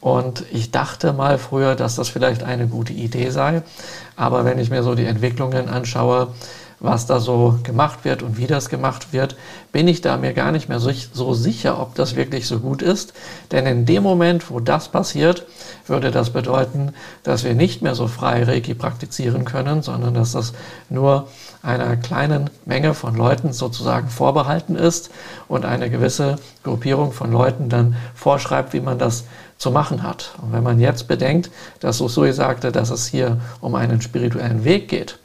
[0.00, 3.62] Und ich dachte mal früher, dass das vielleicht eine gute Idee sei.
[4.16, 6.28] Aber wenn ich mir so die Entwicklungen anschaue,
[6.80, 9.36] was da so gemacht wird und wie das gemacht wird,
[9.70, 13.12] bin ich da mir gar nicht mehr so, sicher, ob das wirklich so gut ist.
[13.52, 15.46] Denn in dem Moment, wo das passiert,
[15.86, 20.54] würde das bedeuten, dass wir nicht mehr so frei Reiki praktizieren können, sondern dass das
[20.88, 21.28] nur
[21.62, 25.10] einer kleinen Menge von Leuten sozusagen vorbehalten ist
[25.48, 29.24] und eine gewisse Gruppierung von Leuten dann vorschreibt, wie man das
[29.58, 30.32] zu machen hat.
[30.40, 34.88] Und wenn man jetzt bedenkt, dass Usui sagte, dass es hier um einen spirituellen Weg
[34.88, 35.18] geht,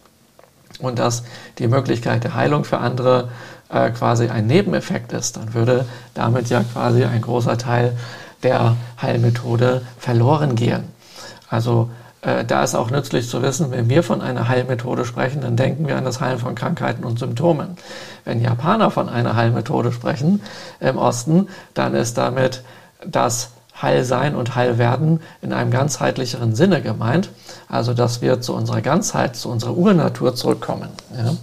[0.79, 1.23] und dass
[1.59, 3.29] die Möglichkeit der Heilung für andere
[3.69, 7.97] äh, quasi ein Nebeneffekt ist, dann würde damit ja quasi ein großer Teil
[8.43, 10.83] der Heilmethode verloren gehen.
[11.49, 11.89] Also
[12.21, 15.87] äh, da ist auch nützlich zu wissen, wenn wir von einer Heilmethode sprechen, dann denken
[15.87, 17.77] wir an das Heilen von Krankheiten und Symptomen.
[18.23, 20.41] Wenn Japaner von einer Heilmethode sprechen
[20.79, 22.63] im Osten, dann ist damit
[23.05, 27.29] das Heilsein und Heilwerden in einem ganzheitlicheren Sinne gemeint.
[27.67, 30.89] Also, dass wir zu unserer Ganzheit, zu unserer Urnatur zurückkommen.
[31.15, 31.35] Ja?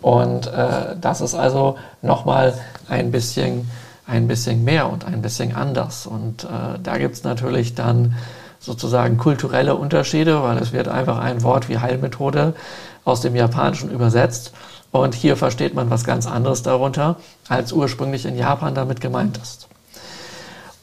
[0.00, 2.54] Und äh, das ist also nochmal
[2.88, 3.70] ein bisschen,
[4.06, 6.06] ein bisschen mehr und ein bisschen anders.
[6.06, 8.14] Und äh, da gibt es natürlich dann
[8.58, 12.54] sozusagen kulturelle Unterschiede, weil es wird einfach ein Wort wie Heilmethode
[13.04, 14.52] aus dem Japanischen übersetzt.
[14.92, 17.16] Und hier versteht man was ganz anderes darunter,
[17.48, 19.68] als ursprünglich in Japan damit gemeint ist.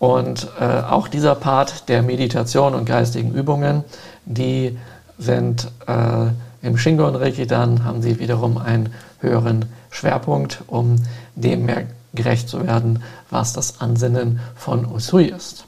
[0.04, 3.86] Und äh, auch dieser Part der Meditation und geistigen Übungen,
[4.26, 4.78] die
[5.18, 6.26] sind äh,
[6.62, 10.98] im Shingon Reiki dann, haben sie wiederum einen höheren Schwerpunkt, um
[11.36, 15.64] dem mehr gerecht zu werden, was das Ansinnen von Usui ist.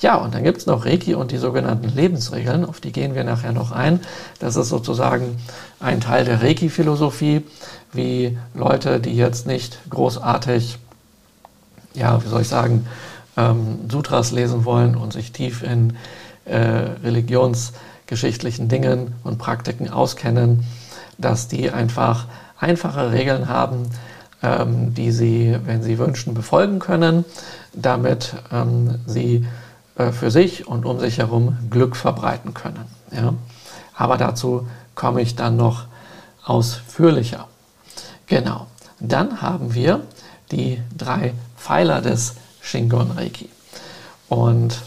[0.00, 3.22] Ja, und dann gibt es noch Reiki und die sogenannten Lebensregeln, auf die gehen wir
[3.22, 4.00] nachher noch ein.
[4.40, 5.36] Das ist sozusagen
[5.78, 7.44] ein Teil der Reiki-Philosophie,
[7.92, 10.76] wie Leute, die jetzt nicht großartig,
[11.94, 12.84] ja, wie soll ich sagen,
[13.36, 15.96] ähm, Sutras lesen wollen und sich tief in
[16.44, 20.64] äh, religionsgeschichtlichen Dingen und Praktiken auskennen,
[21.18, 22.26] dass die einfach
[22.58, 23.90] einfache Regeln haben,
[24.42, 27.24] ähm, die sie, wenn sie wünschen, befolgen können,
[27.72, 29.46] damit ähm, sie
[29.96, 32.84] äh, für sich und um sich herum Glück verbreiten können.
[33.12, 33.34] Ja?
[33.94, 35.84] Aber dazu komme ich dann noch
[36.44, 37.48] ausführlicher.
[38.26, 38.66] Genau.
[39.00, 40.00] Dann haben wir
[40.50, 42.36] die drei Pfeiler des
[42.66, 43.48] Shingon Reiki.
[44.28, 44.80] Und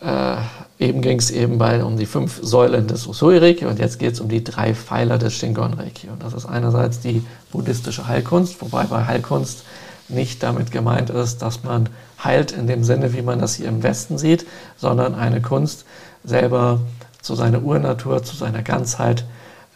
[0.00, 0.36] äh,
[0.78, 4.14] eben ging es eben bei, um die fünf Säulen des Usui Reiki und jetzt geht
[4.14, 6.08] es um die drei Pfeiler des Shingon Reiki.
[6.08, 9.64] Und das ist einerseits die buddhistische Heilkunst, wobei bei Heilkunst
[10.08, 11.88] nicht damit gemeint ist, dass man
[12.22, 15.84] heilt in dem Sinne, wie man das hier im Westen sieht, sondern eine Kunst
[16.24, 16.80] selber
[17.22, 19.24] zu seiner Urnatur, zu seiner Ganzheit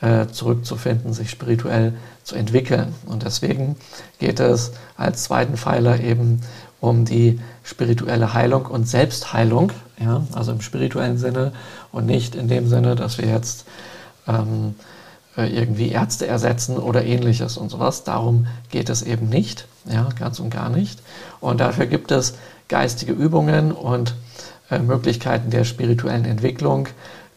[0.01, 2.95] äh, zurückzufinden, sich spirituell zu entwickeln.
[3.07, 3.77] Und deswegen
[4.19, 6.41] geht es als zweiten Pfeiler eben
[6.85, 11.53] um die spirituelle Heilung und Selbstheilung, ja, also im spirituellen Sinne
[11.92, 13.64] und nicht in dem Sinne, dass wir jetzt
[14.29, 14.75] ähm,
[15.37, 18.05] äh, irgendwie Ärzte ersetzen oder ähnliches und sowas.
[18.05, 21.01] Darum geht es eben nicht, ja, ganz und gar nicht.
[21.40, 22.35] Und dafür gibt es
[22.68, 24.14] geistige Übungen und
[24.70, 26.88] äh, Möglichkeiten der spirituellen Entwicklung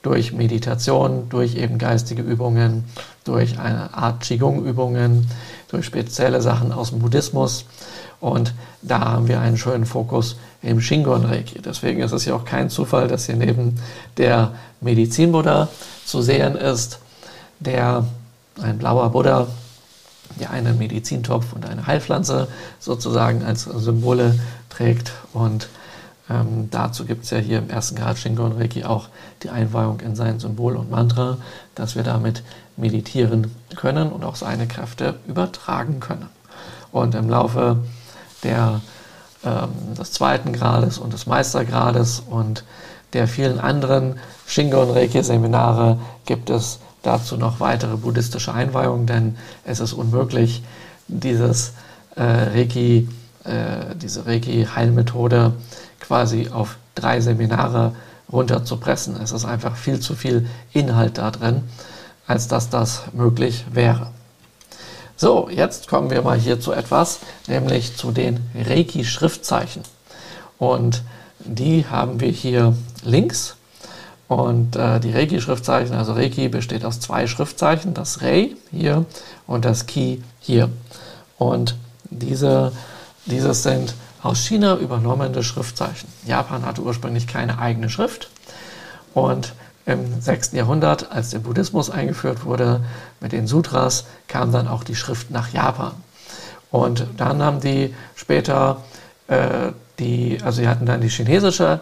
[0.02, 2.84] durch Meditation, durch eben geistige Übungen,
[3.24, 5.30] durch eine Art Qigong-Übungen,
[5.70, 7.66] durch spezielle Sachen aus dem Buddhismus.
[8.20, 11.62] Und da haben wir einen schönen Fokus im Shingon Reiki.
[11.62, 13.80] Deswegen ist es ja auch kein Zufall, dass hier neben
[14.18, 15.68] der Medizin-Buddha
[16.06, 17.00] zu sehen ist,
[17.60, 18.06] der
[18.62, 19.48] ein blauer Buddha,
[20.40, 22.48] der einen Medizintopf und eine Heilpflanze
[22.80, 25.12] sozusagen als Symbole trägt.
[25.34, 25.70] Und
[26.30, 29.10] ähm, dazu gibt es ja hier im ersten Grad Shingon Reiki auch
[29.44, 31.38] die Einweihung in sein Symbol und Mantra,
[31.76, 32.44] dass wir damit
[32.76, 36.28] meditieren können und auch seine Kräfte übertragen können.
[36.92, 37.78] Und im Laufe
[38.44, 38.82] der,
[39.44, 42.64] ähm, des zweiten Grades und des Meistergrades und
[43.14, 49.80] der vielen anderen Shingon Reiki Seminare gibt es dazu noch weitere buddhistische Einweihungen, denn es
[49.80, 50.64] ist unmöglich,
[51.08, 51.74] dieses
[52.16, 53.08] äh, Reiki,
[53.46, 55.54] äh, diese Reiki-Heilmethode
[56.00, 57.94] quasi auf drei Seminare
[58.32, 59.16] runterzupressen.
[59.22, 61.64] Es ist einfach viel zu viel Inhalt da drin,
[62.28, 64.12] als dass das möglich wäre.
[65.20, 69.82] So, jetzt kommen wir mal hier zu etwas, nämlich zu den Reiki-Schriftzeichen.
[70.60, 71.02] Und
[71.40, 73.56] die haben wir hier links.
[74.28, 79.06] Und äh, die Reiki-Schriftzeichen, also Reiki besteht aus zwei Schriftzeichen, das Rei hier
[79.48, 80.70] und das Ki hier.
[81.40, 81.76] Und
[82.12, 82.72] diese,
[83.26, 86.10] dieses sind aus China übernommene Schriftzeichen.
[86.28, 88.30] Japan hatte ursprünglich keine eigene Schrift.
[89.16, 89.54] Und
[89.88, 90.52] im 6.
[90.52, 92.82] Jahrhundert, als der Buddhismus eingeführt wurde
[93.22, 95.94] mit den Sutras, kam dann auch die Schrift nach Japan.
[96.70, 98.84] Und dann haben die später
[99.28, 101.80] äh, die, also sie hatten dann die chinesische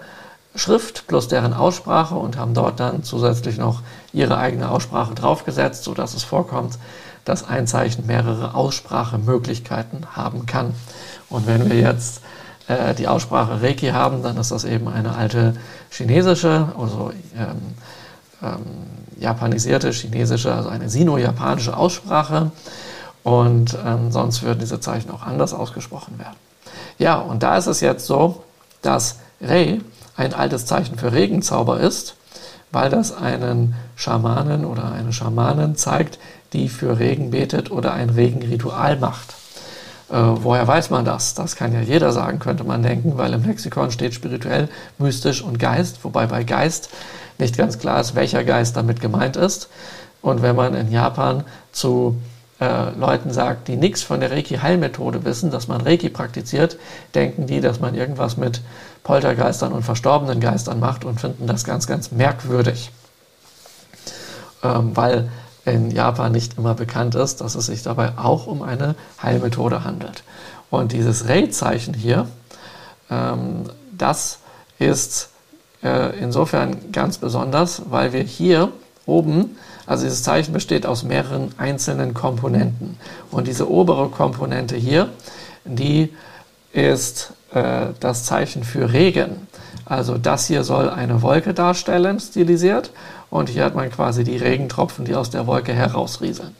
[0.56, 3.82] Schrift plus deren Aussprache und haben dort dann zusätzlich noch
[4.14, 6.78] ihre eigene Aussprache draufgesetzt, sodass es vorkommt,
[7.26, 10.76] dass ein Zeichen mehrere Aussprachemöglichkeiten haben kann.
[11.30, 12.22] Und wenn wir jetzt
[12.68, 15.56] äh, die Aussprache Reiki haben, dann ist das eben eine alte
[15.90, 17.76] chinesische, also ähm,
[18.42, 18.62] ähm,
[19.20, 22.52] japanisierte chinesische, also eine sino-japanische Aussprache.
[23.24, 26.36] Und ähm, sonst würden diese Zeichen auch anders ausgesprochen werden.
[27.00, 28.44] Ja, und da ist es jetzt so,
[28.82, 29.80] dass Rei
[30.16, 32.16] ein altes Zeichen für Regenzauber ist,
[32.72, 36.20] weil das einen Schamanen oder eine Schamanin zeigt,
[36.54, 39.34] die für Regen betet oder ein Regenritual macht.
[40.10, 41.34] Äh, woher weiß man das?
[41.34, 45.58] Das kann ja jeder sagen, könnte man denken, weil im Lexikon steht spirituell, mystisch und
[45.60, 46.90] Geist, wobei bei Geist
[47.38, 49.70] nicht ganz klar ist, welcher Geist damit gemeint ist.
[50.22, 52.18] Und wenn man in Japan zu
[52.60, 56.78] äh, Leuten sagt, die nichts von der Reiki-Heilmethode wissen, dass man Reiki praktiziert,
[57.14, 58.62] denken die, dass man irgendwas mit
[59.04, 62.92] Poltergeistern und verstorbenen Geistern macht und finden das ganz, ganz merkwürdig.
[64.64, 65.30] Ähm, weil
[65.66, 70.24] in Japan nicht immer bekannt ist, dass es sich dabei auch um eine Heilmethode handelt.
[70.70, 72.28] Und dieses Rei-Zeichen hier,
[73.10, 73.64] ähm,
[73.98, 74.40] das
[74.80, 75.30] ist
[75.84, 78.72] äh, insofern ganz besonders, weil wir hier
[79.06, 82.98] oben also dieses Zeichen besteht aus mehreren einzelnen Komponenten.
[83.32, 85.10] Und diese obere Komponente hier,
[85.64, 86.14] die
[86.74, 89.48] ist äh, das Zeichen für Regen.
[89.86, 92.92] Also das hier soll eine Wolke darstellen, stilisiert.
[93.30, 96.56] Und hier hat man quasi die Regentropfen, die aus der Wolke herausrieseln.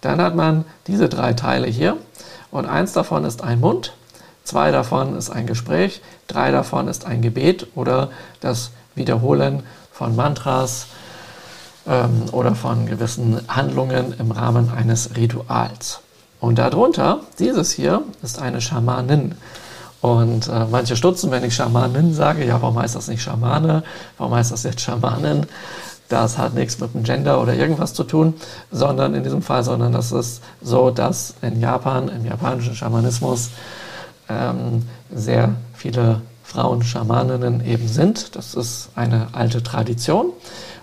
[0.00, 1.96] Dann hat man diese drei Teile hier.
[2.50, 3.94] Und eins davon ist ein Mund,
[4.44, 10.86] zwei davon ist ein Gespräch, drei davon ist ein Gebet oder das Wiederholen von Mantras,
[11.86, 16.00] ähm, oder von gewissen Handlungen im Rahmen eines Rituals.
[16.40, 19.34] Und darunter, dieses hier, ist eine Schamanin.
[20.04, 23.82] Und äh, manche stutzen, wenn ich Schamanin sage, ja, warum heißt das nicht Schamane?
[24.18, 25.46] Warum heißt das jetzt Schamanin?
[26.10, 28.34] Das hat nichts mit dem Gender oder irgendwas zu tun,
[28.70, 33.48] sondern in diesem Fall, sondern das ist so, dass in Japan, im japanischen Schamanismus,
[34.28, 38.36] ähm, sehr viele Frauen Schamaninnen eben sind.
[38.36, 40.34] Das ist eine alte Tradition.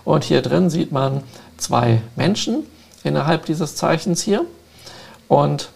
[0.04, 1.22] Und hier drin sieht man
[1.58, 2.64] zwei Menschen
[3.04, 4.44] innerhalb dieses Zeichens hier.
[5.28, 5.68] Und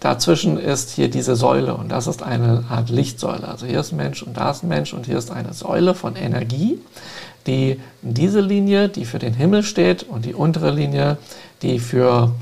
[0.00, 3.46] dazwischen ist hier diese Säule und das ist eine Art Lichtsäule.
[3.48, 5.94] Also hier ist ein Mensch und da ist ein Mensch und hier ist eine Säule
[5.94, 6.78] von Energie,
[7.46, 11.18] die diese Linie, die für den Himmel steht und die untere Linie,
[11.62, 12.32] die für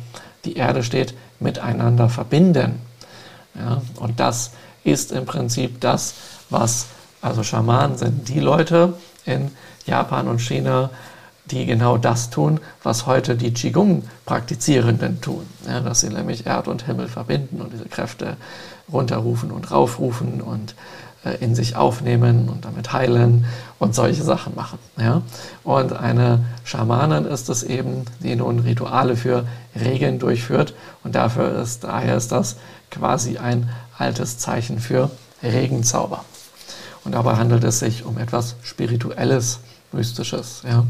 [0.44, 2.80] die Erde steht, miteinander verbinden.
[3.54, 4.52] Ja, und das
[4.84, 6.14] ist im Prinzip das,
[6.50, 6.86] was,
[7.20, 9.50] also Schamanen sind die Leute in
[9.86, 10.90] Japan und China,
[11.50, 15.46] die genau das tun, was heute die Qigong-Praktizierenden tun.
[15.66, 18.36] Ja, dass sie nämlich Erd und Himmel verbinden und diese Kräfte
[18.92, 20.74] runterrufen und raufrufen und
[21.24, 23.44] äh, in sich aufnehmen und damit heilen
[23.78, 24.78] und solche Sachen machen.
[24.96, 25.22] Ja?
[25.64, 31.84] Und eine Schamanin ist es eben, die nun Rituale für Regeln durchführt und dafür ist,
[31.84, 32.56] daher ist das
[32.90, 35.10] quasi ein altes Zeichen für
[35.42, 36.24] Regenzauber.
[37.04, 39.60] Und dabei handelt es sich um etwas Spirituelles,
[39.92, 40.62] Mystisches.
[40.68, 40.84] Ja?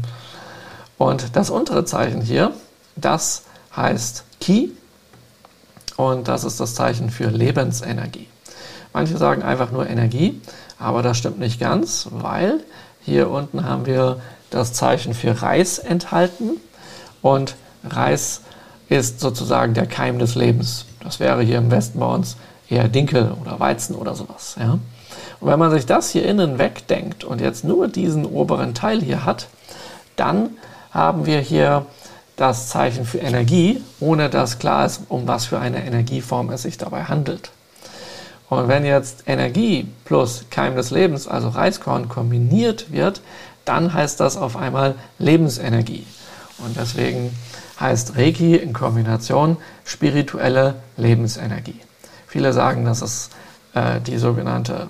[0.97, 2.53] Und das untere Zeichen hier,
[2.95, 3.43] das
[3.75, 4.71] heißt Ki
[5.95, 8.27] und das ist das Zeichen für Lebensenergie.
[8.93, 10.41] Manche sagen einfach nur Energie,
[10.79, 12.61] aber das stimmt nicht ganz, weil
[13.01, 16.57] hier unten haben wir das Zeichen für Reis enthalten
[17.21, 18.41] und Reis
[18.89, 20.85] ist sozusagen der Keim des Lebens.
[21.03, 22.37] Das wäre hier im Westen bei uns
[22.69, 24.55] eher Dinkel oder Weizen oder sowas.
[24.59, 24.79] Ja?
[25.39, 29.25] Und wenn man sich das hier innen wegdenkt und jetzt nur diesen oberen Teil hier
[29.25, 29.47] hat,
[30.15, 30.51] dann
[30.91, 31.85] haben wir hier
[32.35, 36.77] das Zeichen für Energie, ohne dass klar ist, um was für eine Energieform es sich
[36.77, 37.51] dabei handelt.
[38.49, 43.21] Und wenn jetzt Energie plus Keim des Lebens, also Reiskorn, kombiniert wird,
[43.65, 46.05] dann heißt das auf einmal Lebensenergie.
[46.59, 47.35] Und deswegen
[47.79, 51.79] heißt Reiki in Kombination spirituelle Lebensenergie.
[52.27, 53.29] Viele sagen, dass es
[53.73, 54.89] äh, die sogenannte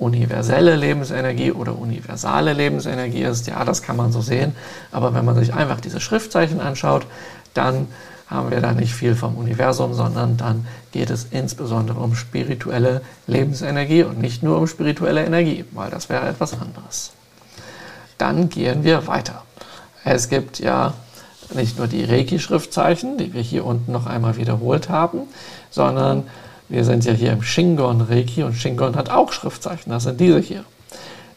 [0.00, 3.46] universelle Lebensenergie oder universale Lebensenergie ist.
[3.46, 4.54] Ja, das kann man so sehen.
[4.92, 7.06] Aber wenn man sich einfach diese Schriftzeichen anschaut,
[7.54, 7.88] dann
[8.28, 14.02] haben wir da nicht viel vom Universum, sondern dann geht es insbesondere um spirituelle Lebensenergie
[14.02, 17.12] und nicht nur um spirituelle Energie, weil das wäre etwas anderes.
[18.18, 19.44] Dann gehen wir weiter.
[20.04, 20.92] Es gibt ja
[21.54, 25.22] nicht nur die Reiki-Schriftzeichen, die wir hier unten noch einmal wiederholt haben,
[25.70, 26.24] sondern
[26.68, 29.90] wir sind ja hier im Shingon Reiki und Shingon hat auch Schriftzeichen.
[29.90, 30.64] Das sind diese hier.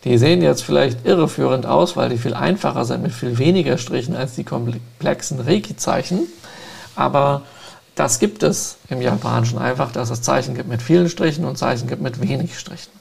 [0.04, 4.16] Die sehen jetzt vielleicht irreführend aus, weil die viel einfacher sind mit viel weniger Strichen
[4.16, 6.22] als die komplexen Reiki-Zeichen.
[6.96, 7.44] Aber
[7.96, 11.88] das gibt es im Japanischen einfach, dass es Zeichen gibt mit vielen Strichen und Zeichen
[11.88, 12.92] gibt mit wenig Strichen.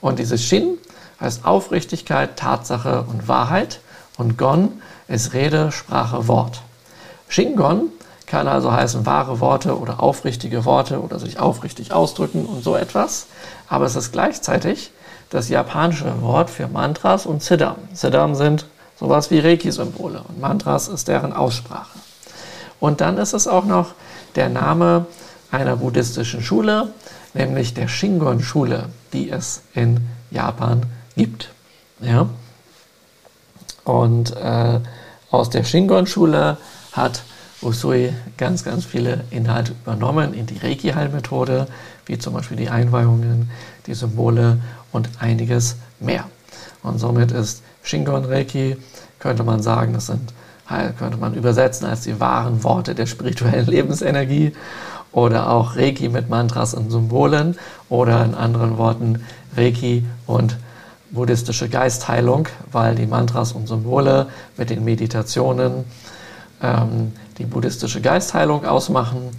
[0.00, 0.78] Und dieses Shin
[1.20, 3.80] heißt Aufrichtigkeit, Tatsache und Wahrheit.
[4.16, 4.72] Und Gon
[5.08, 6.62] ist Rede, Sprache, Wort.
[7.28, 7.88] Shingon
[8.34, 13.26] kann also heißen wahre Worte oder aufrichtige Worte oder sich aufrichtig ausdrücken und so etwas.
[13.68, 14.90] Aber es ist gleichzeitig
[15.30, 17.76] das japanische Wort für Mantras und Siddham.
[17.92, 18.66] Siddham sind
[18.98, 21.96] sowas wie Reiki-Symbole und Mantras ist deren Aussprache.
[22.80, 23.92] Und dann ist es auch noch
[24.34, 25.06] der Name
[25.52, 26.88] einer buddhistischen Schule,
[27.34, 30.82] nämlich der Shingon-Schule, die es in Japan
[31.14, 31.50] gibt.
[32.00, 32.28] Ja?
[33.84, 34.80] Und äh,
[35.30, 36.56] aus der Shingon-Schule
[36.90, 37.22] hat
[37.64, 41.66] Usui ganz, ganz viele Inhalte übernommen in die Reiki-Heilmethode,
[42.06, 43.50] wie zum Beispiel die Einweihungen,
[43.86, 44.58] die Symbole
[44.92, 46.24] und einiges mehr.
[46.82, 48.76] Und somit ist Shingon Reiki,
[49.18, 50.32] könnte man sagen, das sind
[50.98, 54.54] könnte man übersetzen als die wahren Worte der spirituellen Lebensenergie
[55.12, 57.56] oder auch Reiki mit Mantras und Symbolen
[57.88, 59.24] oder in anderen Worten
[59.56, 60.56] Reiki und
[61.10, 65.84] buddhistische Geistheilung, weil die Mantras und Symbole mit den Meditationen
[66.62, 69.30] ähm, die buddhistische Geistheilung ausmachen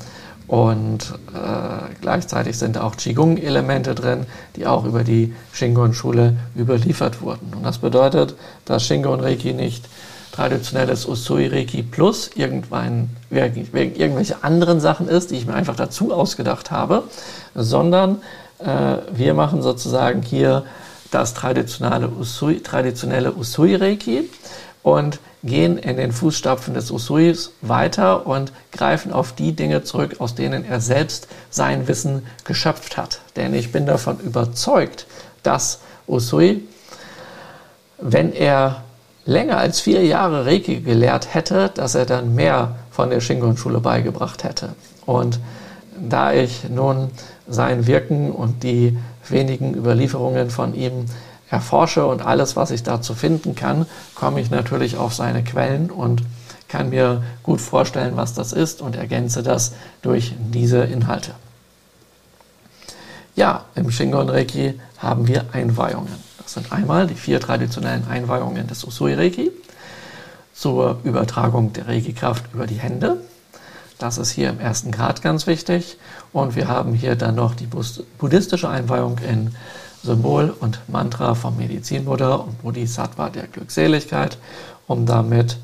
[0.48, 7.54] und äh, gleichzeitig sind auch Qigong-Elemente drin, die auch über die Shingon-Schule überliefert wurden.
[7.56, 9.86] Und das bedeutet, dass Shingon Reiki nicht
[10.32, 16.72] traditionelles Usui Reiki plus irgendwann, irgendwelche anderen Sachen ist, die ich mir einfach dazu ausgedacht
[16.72, 17.04] habe,
[17.56, 18.18] sondern
[18.60, 20.66] äh, wir machen sozusagen hier
[21.10, 23.76] das traditionelle Usui, traditionelle Usui
[24.86, 30.36] und gehen in den Fußstapfen des Usuis weiter und greifen auf die Dinge zurück, aus
[30.36, 33.22] denen er selbst sein Wissen geschöpft hat.
[33.36, 35.08] Denn ich bin davon überzeugt,
[35.42, 36.68] dass Usui,
[37.98, 38.84] wenn er
[39.26, 44.44] länger als vier Jahre Reiki gelehrt hätte, dass er dann mehr von der Shingon-Schule beigebracht
[44.44, 44.76] hätte.
[45.08, 45.40] Und
[46.00, 47.10] da ich nun
[47.48, 48.96] sein Wirken und die
[49.28, 51.06] wenigen Überlieferungen von ihm
[51.50, 56.24] erforsche und alles, was ich dazu finden kann, komme ich natürlich auf seine Quellen und
[56.68, 61.32] kann mir gut vorstellen, was das ist und ergänze das durch diese Inhalte.
[63.36, 66.14] Ja, im Shingon Reiki haben wir Einweihungen.
[66.42, 69.52] Das sind einmal die vier traditionellen Einweihungen des Usui Reiki
[70.54, 73.18] zur Übertragung der Reiki-Kraft über die Hände.
[73.98, 75.98] Das ist hier im ersten Grad ganz wichtig.
[76.34, 77.68] Und wir haben hier dann noch die
[78.18, 79.56] buddhistische Einweihung in
[80.06, 84.38] Symbol und Mantra vom Medizinbuddha und Bodhisattva der Glückseligkeit,
[84.88, 85.58] um damit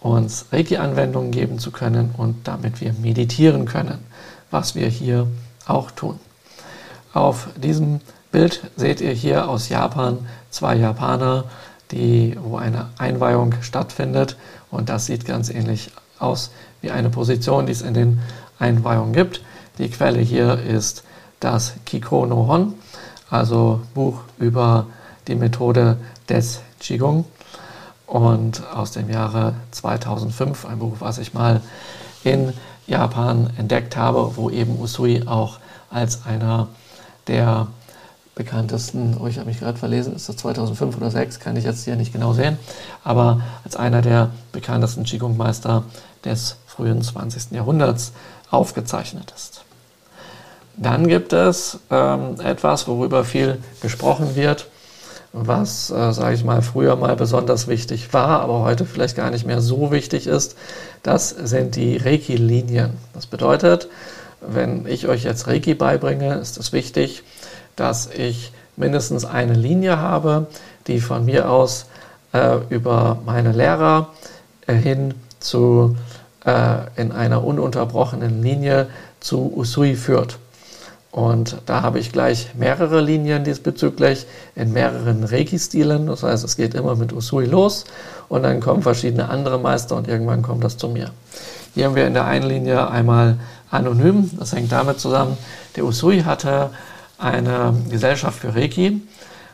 [0.00, 3.98] uns Reiki-Anwendungen geben zu können und damit wir meditieren können,
[4.50, 5.26] was wir hier
[5.66, 6.18] auch tun.
[7.12, 11.44] Auf diesem Bild seht ihr hier aus Japan zwei Japaner,
[11.90, 14.36] die, wo eine Einweihung stattfindet.
[14.70, 18.20] Und das sieht ganz ähnlich aus wie eine Position, die es in den
[18.58, 19.42] Einweihungen gibt.
[19.78, 21.04] Die Quelle hier ist
[21.40, 22.74] das Kikono Hon,
[23.32, 24.86] also Buch über
[25.26, 25.96] die Methode
[26.28, 27.24] des Qigong
[28.06, 31.62] und aus dem Jahre 2005, ein Buch, was ich mal
[32.24, 32.52] in
[32.86, 35.58] Japan entdeckt habe, wo eben Usui auch
[35.90, 36.68] als einer
[37.26, 37.68] der
[38.34, 41.84] bekanntesten, oh, ich habe mich gerade verlesen, ist das 2005 oder 2006, kann ich jetzt
[41.84, 42.58] hier nicht genau sehen,
[43.02, 45.84] aber als einer der bekanntesten Qigong-Meister
[46.24, 47.52] des frühen 20.
[47.52, 48.12] Jahrhunderts
[48.50, 49.61] aufgezeichnet ist.
[50.76, 54.66] Dann gibt es ähm, etwas, worüber viel gesprochen wird,
[55.32, 59.46] was, äh, sage ich mal, früher mal besonders wichtig war, aber heute vielleicht gar nicht
[59.46, 60.56] mehr so wichtig ist.
[61.02, 62.90] Das sind die Reiki-Linien.
[63.14, 63.88] Das bedeutet,
[64.40, 67.22] wenn ich euch jetzt Reiki beibringe, ist es wichtig,
[67.76, 70.46] dass ich mindestens eine Linie habe,
[70.86, 71.86] die von mir aus
[72.32, 74.10] äh, über meine Lehrer
[74.66, 75.96] äh, hin zu
[76.44, 78.88] äh, in einer ununterbrochenen Linie
[79.20, 80.38] zu Usui führt.
[81.12, 86.06] Und da habe ich gleich mehrere Linien diesbezüglich in mehreren Reiki-Stilen.
[86.06, 87.84] Das heißt, es geht immer mit Usui los
[88.30, 91.10] und dann kommen verschiedene andere Meister und irgendwann kommt das zu mir.
[91.74, 93.36] Hier haben wir in der einen Linie einmal
[93.70, 94.30] anonym.
[94.38, 95.36] Das hängt damit zusammen,
[95.76, 96.70] der Usui hatte
[97.18, 99.02] eine Gesellschaft für Reiki,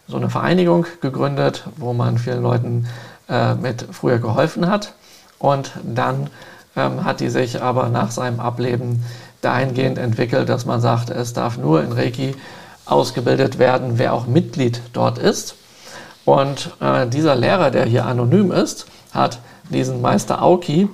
[0.07, 2.87] so eine Vereinigung gegründet, wo man vielen Leuten
[3.29, 4.95] äh, mit früher geholfen hat.
[5.41, 6.31] Und dann
[6.77, 9.05] ähm, hat die sich aber nach seinem Ableben
[9.41, 12.35] dahingehend entwickelt, dass man sagt, es darf nur in Reiki
[12.87, 15.55] ausgebildet werden, wer auch Mitglied dort ist.
[16.25, 19.39] Und äh, dieser Lehrer, der hier anonym ist, hat
[19.71, 20.89] diesen Meister Aoki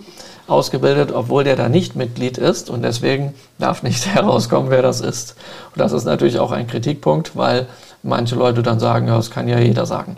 [0.46, 5.36] ausgebildet, obwohl der da nicht Mitglied ist und deswegen darf nicht herauskommen, wer das ist.
[5.74, 7.66] Und das ist natürlich auch ein Kritikpunkt, weil
[8.02, 10.16] manche Leute dann sagen, ja, das kann ja jeder sagen.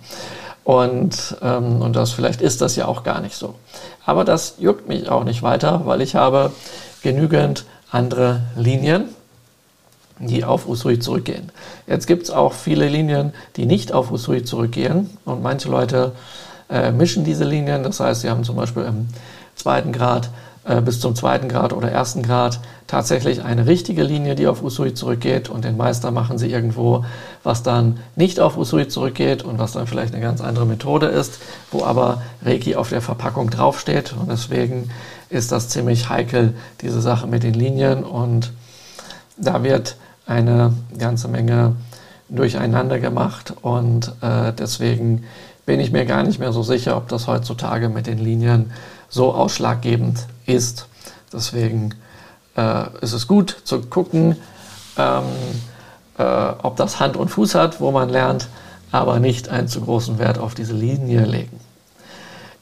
[0.64, 3.55] Und, ähm, und das vielleicht ist das ja auch gar nicht so.
[4.05, 6.51] Aber das juckt mich auch nicht weiter, weil ich habe
[7.03, 9.05] genügend andere Linien,
[10.18, 11.51] die auf Usui zurückgehen.
[11.87, 16.12] Jetzt gibt es auch viele Linien, die nicht auf Usui zurückgehen und manche Leute
[16.70, 17.82] äh, mischen diese Linien.
[17.82, 19.09] Das heißt, sie haben zum Beispiel im
[19.55, 20.30] zweiten Grad
[20.66, 24.95] äh, bis zum zweiten Grad oder ersten Grad tatsächlich eine richtige Linie, die auf Usui
[24.95, 27.05] zurückgeht und den Meister machen sie irgendwo,
[27.45, 31.39] was dann nicht auf Usui zurückgeht und was dann vielleicht eine ganz andere Methode ist,
[31.70, 34.91] wo aber Reiki auf der Verpackung draufsteht und deswegen
[35.29, 38.53] ist das ziemlich heikel, diese Sache mit den Linien und
[39.37, 39.97] da wird
[40.27, 41.77] eine ganze Menge
[42.29, 45.24] durcheinander gemacht und äh, deswegen
[45.64, 48.72] bin ich mir gar nicht mehr so sicher, ob das heutzutage mit den Linien
[49.09, 50.87] so ausschlaggebend ist.
[51.33, 51.95] Deswegen
[52.57, 54.37] äh, ist es gut zu gucken,
[54.97, 55.24] ähm,
[56.18, 58.49] äh, ob das Hand und Fuß hat, wo man lernt,
[58.93, 61.61] aber nicht einen zu großen Wert auf diese Linie legen.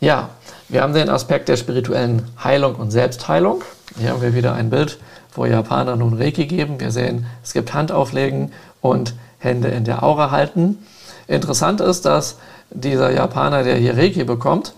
[0.00, 0.30] Ja,
[0.68, 3.62] wir haben den Aspekt der spirituellen Heilung und Selbstheilung.
[3.98, 4.98] Hier haben wir wieder ein Bild,
[5.34, 6.80] wo Japaner nun Reiki geben.
[6.80, 10.78] Wir sehen, es gibt Handauflegen und Hände in der Aura halten.
[11.26, 12.38] Interessant ist, dass
[12.70, 14.74] dieser Japaner, der hier Reiki bekommt,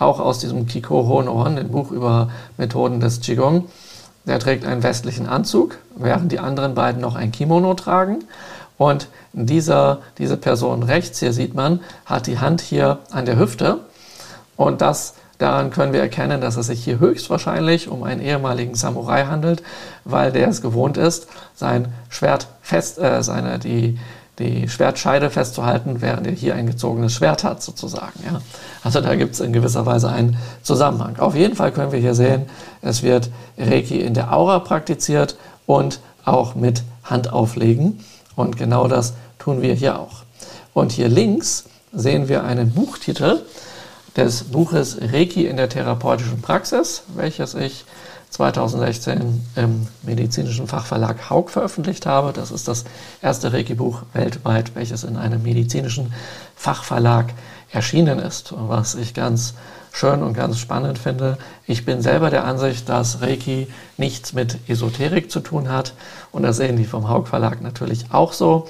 [0.00, 3.68] auch aus diesem Kiko Honohon, dem Buch über Methoden des Qigong.
[4.26, 8.24] Der trägt einen westlichen Anzug, während die anderen beiden noch ein Kimono tragen.
[8.78, 13.80] Und dieser, diese Person rechts, hier sieht man, hat die Hand hier an der Hüfte.
[14.56, 19.24] Und das, daran können wir erkennen, dass es sich hier höchstwahrscheinlich um einen ehemaligen Samurai
[19.24, 19.62] handelt,
[20.04, 23.98] weil der es gewohnt ist, sein Schwert fest, äh, seine, die,
[24.38, 28.20] die Schwertscheide festzuhalten, während er hier ein gezogenes Schwert hat, sozusagen.
[28.24, 28.40] Ja.
[28.84, 31.18] Also da gibt es in gewisser Weise einen Zusammenhang.
[31.18, 32.46] Auf jeden Fall können wir hier sehen,
[32.82, 35.36] es wird Reiki in der Aura praktiziert
[35.66, 38.04] und auch mit Handauflegen.
[38.36, 40.22] Und genau das tun wir hier auch.
[40.74, 43.40] Und hier links sehen wir einen Buchtitel
[44.20, 47.86] des Buches Reiki in der therapeutischen Praxis, welches ich
[48.28, 52.34] 2016 im medizinischen Fachverlag Haug veröffentlicht habe.
[52.34, 52.84] Das ist das
[53.22, 56.12] erste Reiki-Buch weltweit, welches in einem medizinischen
[56.54, 57.32] Fachverlag
[57.72, 58.52] erschienen ist.
[58.54, 59.54] Was ich ganz
[59.90, 65.30] schön und ganz spannend finde, ich bin selber der Ansicht, dass Reiki nichts mit Esoterik
[65.30, 65.94] zu tun hat.
[66.30, 68.68] Und das sehen die vom Haug Verlag natürlich auch so.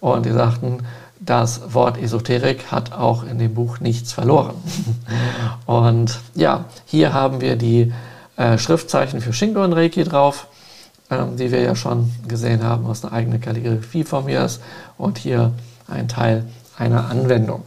[0.00, 0.80] Und die sagten,
[1.28, 4.54] das Wort Esoterik hat auch in dem Buch nichts verloren.
[5.66, 7.92] Und ja, hier haben wir die
[8.36, 10.46] äh, Schriftzeichen für Shingo und Reiki drauf,
[11.10, 14.62] ähm, die wir ja schon gesehen haben, was eine eigene Kalligrafie von mir ist.
[14.96, 15.52] Und hier
[15.86, 16.44] ein Teil
[16.78, 17.64] einer Anwendung.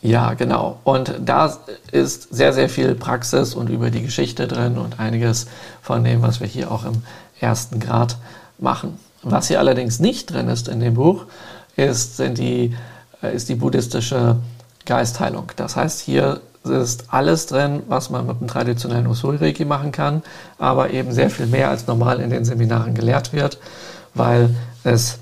[0.00, 0.78] Ja, genau.
[0.84, 1.58] Und da
[1.90, 5.46] ist sehr, sehr viel Praxis und über die Geschichte drin und einiges
[5.80, 7.02] von dem, was wir hier auch im
[7.40, 8.18] ersten Grad
[8.58, 8.98] machen.
[9.22, 11.24] Was hier allerdings nicht drin ist in dem Buch,
[11.76, 12.74] ist, die
[13.22, 14.36] äh, ist die buddhistische
[14.86, 15.50] Geistheilung.
[15.56, 20.22] Das heißt, hier ist alles drin, was man mit dem traditionellen Usui-Reiki machen kann,
[20.58, 23.58] aber eben sehr viel mehr als normal in den Seminaren gelehrt wird,
[24.14, 25.18] weil es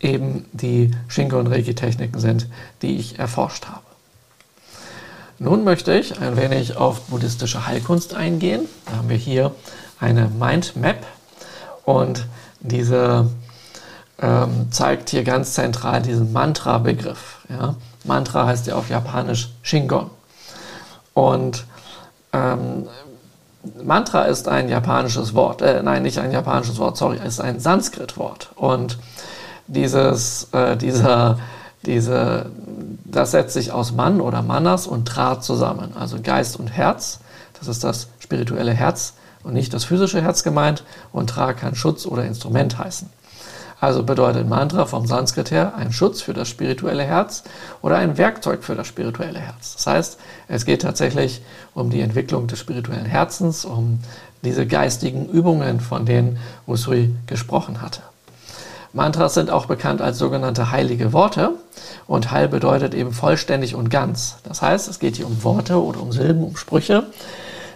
[0.00, 2.46] eben die Shingo- und Reiki-Techniken sind,
[2.82, 3.80] die ich erforscht habe.
[5.38, 8.62] Nun möchte ich ein wenig auf buddhistische Heilkunst eingehen.
[8.86, 9.54] Da haben wir hier
[10.00, 11.04] eine Mindmap
[11.84, 12.26] und
[12.60, 13.28] diese
[14.20, 17.40] ähm, zeigt hier ganz zentral diesen Mantra-Begriff.
[17.48, 17.76] Ja?
[18.04, 20.10] Mantra heißt ja auf Japanisch Shingon.
[21.14, 21.64] Und
[22.32, 22.86] ähm,
[23.82, 28.50] Mantra ist ein japanisches Wort, äh, nein, nicht ein japanisches Wort, sorry, ist ein Sanskrit-Wort.
[28.54, 28.98] Und
[29.66, 31.38] dieses, äh, dieser,
[31.84, 32.50] diese,
[33.04, 37.20] das setzt sich aus Mann oder Manas und Tra zusammen, also Geist und Herz.
[37.58, 40.84] Das ist das spirituelle Herz und nicht das physische Herz gemeint.
[41.12, 43.08] Und Tra kann Schutz oder Instrument heißen.
[43.78, 47.42] Also bedeutet Mantra vom Sanskrit her ein Schutz für das spirituelle Herz
[47.82, 49.74] oder ein Werkzeug für das spirituelle Herz.
[49.74, 50.18] Das heißt,
[50.48, 51.42] es geht tatsächlich
[51.74, 54.00] um die Entwicklung des spirituellen Herzens, um
[54.42, 58.00] diese geistigen Übungen, von denen Usui gesprochen hatte.
[58.94, 61.50] Mantras sind auch bekannt als sogenannte heilige Worte
[62.06, 64.36] und heil bedeutet eben vollständig und ganz.
[64.44, 67.04] Das heißt, es geht hier um Worte oder um Silben, um Sprüche,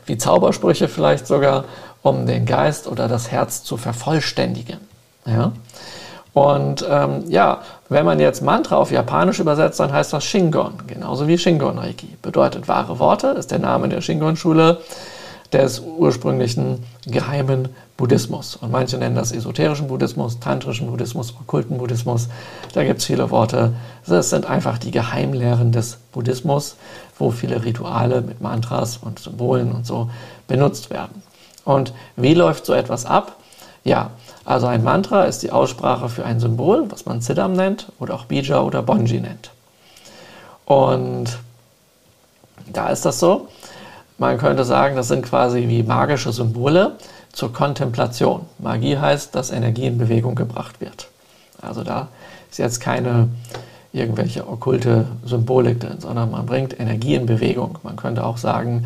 [0.06, 1.64] wie Zaubersprüche vielleicht sogar,
[2.00, 4.89] um den Geist oder das Herz zu vervollständigen.
[5.26, 5.52] Ja?
[6.32, 11.26] Und ähm, ja, wenn man jetzt Mantra auf Japanisch übersetzt, dann heißt das Shingon, genauso
[11.26, 12.16] wie Shingon Reiki.
[12.22, 14.78] Bedeutet wahre Worte, ist der Name der Shingon-Schule
[15.52, 18.56] des ursprünglichen geheimen Buddhismus.
[18.56, 22.28] Und manche nennen das esoterischen Buddhismus, tantrischen Buddhismus, okkulten Buddhismus.
[22.72, 23.72] Da gibt es viele Worte.
[24.06, 26.76] Das sind einfach die Geheimlehren des Buddhismus,
[27.18, 30.08] wo viele Rituale mit Mantras und Symbolen und so
[30.46, 31.22] benutzt werden.
[31.64, 33.36] Und wie läuft so etwas ab?
[33.82, 34.10] Ja,
[34.50, 38.24] also ein Mantra ist die Aussprache für ein Symbol, was man Siddham nennt oder auch
[38.24, 39.52] Bija oder Bonji nennt.
[40.64, 41.38] Und
[42.72, 43.46] da ist das so.
[44.18, 46.96] Man könnte sagen, das sind quasi wie magische Symbole,
[47.32, 48.44] zur Kontemplation.
[48.58, 51.06] Magie heißt, dass Energie in Bewegung gebracht wird.
[51.62, 52.08] Also da
[52.50, 53.28] ist jetzt keine
[53.92, 57.78] irgendwelche okkulte Symbolik drin, sondern man bringt Energie in Bewegung.
[57.84, 58.84] Man könnte auch sagen,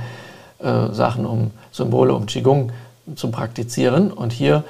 [0.58, 2.70] äh, Sachen um Symbole, um Qigong
[3.16, 4.12] zu praktizieren.
[4.12, 4.62] Und hier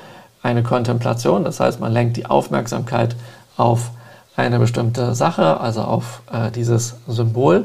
[0.45, 3.16] eine Kontemplation, das heißt, man lenkt die Aufmerksamkeit
[3.57, 3.90] auf
[4.36, 7.64] eine bestimmte Sache, also auf äh, dieses Symbol,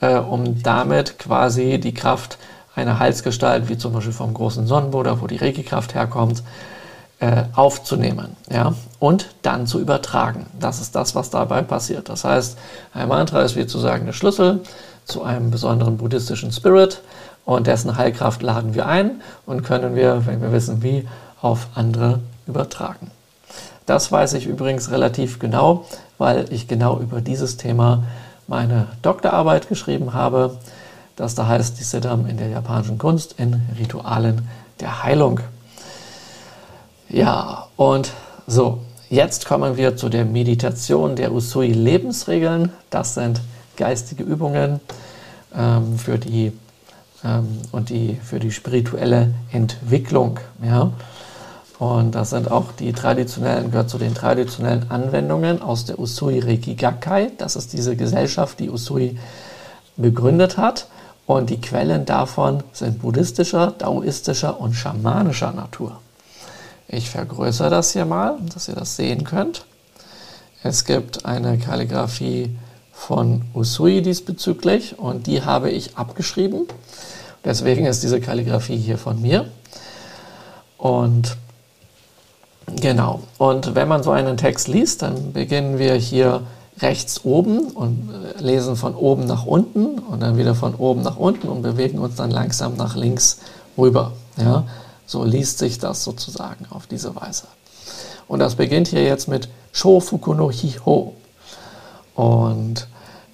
[0.00, 2.38] äh, um damit quasi die Kraft
[2.74, 6.42] eine Heilsgestalt, wie zum Beispiel vom großen Sonnenbuddha, wo die Reiki-Kraft herkommt,
[7.20, 8.72] äh, aufzunehmen ja?
[9.00, 10.46] und dann zu übertragen.
[10.58, 12.08] Das ist das, was dabei passiert.
[12.08, 12.56] Das heißt,
[12.94, 14.60] ein Mantra ist wie zu sagen der Schlüssel
[15.04, 17.02] zu einem besonderen buddhistischen Spirit
[17.44, 21.06] und dessen Heilkraft laden wir ein und können wir, wenn wir wissen wie,
[21.40, 23.10] auf andere übertragen.
[23.86, 25.86] Das weiß ich übrigens relativ genau,
[26.18, 28.04] weil ich genau über dieses Thema
[28.46, 30.58] meine Doktorarbeit geschrieben habe
[31.18, 35.40] das da heißt die Siddham in der japanischen Kunst in Ritualen der Heilung.
[37.08, 38.12] Ja, und
[38.46, 42.72] so, jetzt kommen wir zu der Meditation der Usui Lebensregeln.
[42.90, 43.40] Das sind
[43.76, 44.78] geistige Übungen
[45.52, 46.52] ähm, für die
[47.24, 50.38] ähm, und die für die spirituelle Entwicklung.
[50.62, 50.92] Ja.
[51.78, 56.74] Und das sind auch die traditionellen, gehört zu den traditionellen Anwendungen aus der Usui Reiki
[56.74, 57.30] Gakkai.
[57.38, 59.16] Das ist diese Gesellschaft, die Usui
[59.96, 60.88] begründet hat.
[61.26, 66.00] Und die Quellen davon sind buddhistischer, daoistischer und schamanischer Natur.
[66.88, 69.66] Ich vergrößere das hier mal, dass ihr das sehen könnt.
[70.62, 72.56] Es gibt eine Kalligraphie
[72.92, 76.66] von Usui diesbezüglich und die habe ich abgeschrieben.
[77.44, 79.48] Deswegen ist diese Kalligraphie hier von mir.
[80.78, 81.36] Und
[82.76, 86.42] genau, und wenn man so einen Text liest, dann beginnen wir hier
[86.80, 91.16] rechts oben und äh, lesen von oben nach unten und dann wieder von oben nach
[91.16, 93.38] unten und bewegen uns dann langsam nach links
[93.76, 94.12] rüber.
[94.36, 94.64] Ja?
[95.06, 97.44] So liest sich das sozusagen auf diese Weise.
[98.28, 101.14] Und das beginnt hier jetzt mit Shofuku no Hiho.
[102.14, 102.88] Und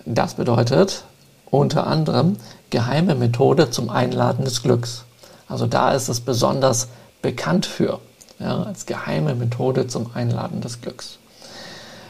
[0.07, 1.05] das bedeutet
[1.51, 2.37] unter anderem
[2.71, 5.05] geheime Methode zum Einladen des Glücks.
[5.49, 6.89] Also da ist es besonders
[7.23, 8.01] bekannt für,
[8.39, 11.19] ja, als geheime Methode zum Einladen des Glücks.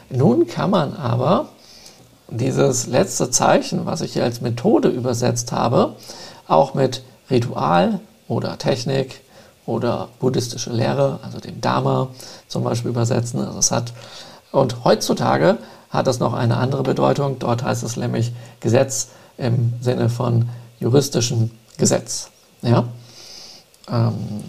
[0.09, 1.49] Nun kann man aber
[2.29, 5.95] dieses letzte Zeichen, was ich hier als Methode übersetzt habe,
[6.47, 9.21] auch mit Ritual oder Technik
[9.65, 12.09] oder buddhistische Lehre, also dem Dharma
[12.47, 13.39] zum Beispiel übersetzen.
[13.41, 13.93] Also es hat,
[14.51, 15.57] und heutzutage
[15.89, 17.39] hat es noch eine andere Bedeutung.
[17.39, 20.49] Dort heißt es nämlich Gesetz im Sinne von
[20.79, 22.29] juristischem Gesetz.
[22.61, 22.85] Ja?
[23.89, 24.43] Ähm,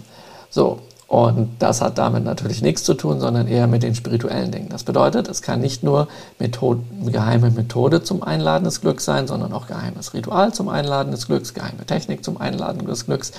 [0.49, 4.67] so, Und das hat damit natürlich nichts zu tun, sondern eher mit den spirituellen Dingen.
[4.67, 9.53] Das bedeutet, es kann nicht nur Methode, geheime Methode zum Einladen des Glücks sein, sondern
[9.53, 13.31] auch geheimes Ritual zum Einladen des Glücks, geheime Technik zum Einladen des Glücks,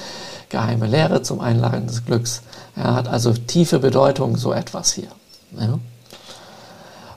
[0.48, 2.40] geheime Lehre zum Einladen des Glücks.
[2.74, 5.08] Er hat also tiefe Bedeutung, so etwas hier.
[5.60, 5.78] Ja.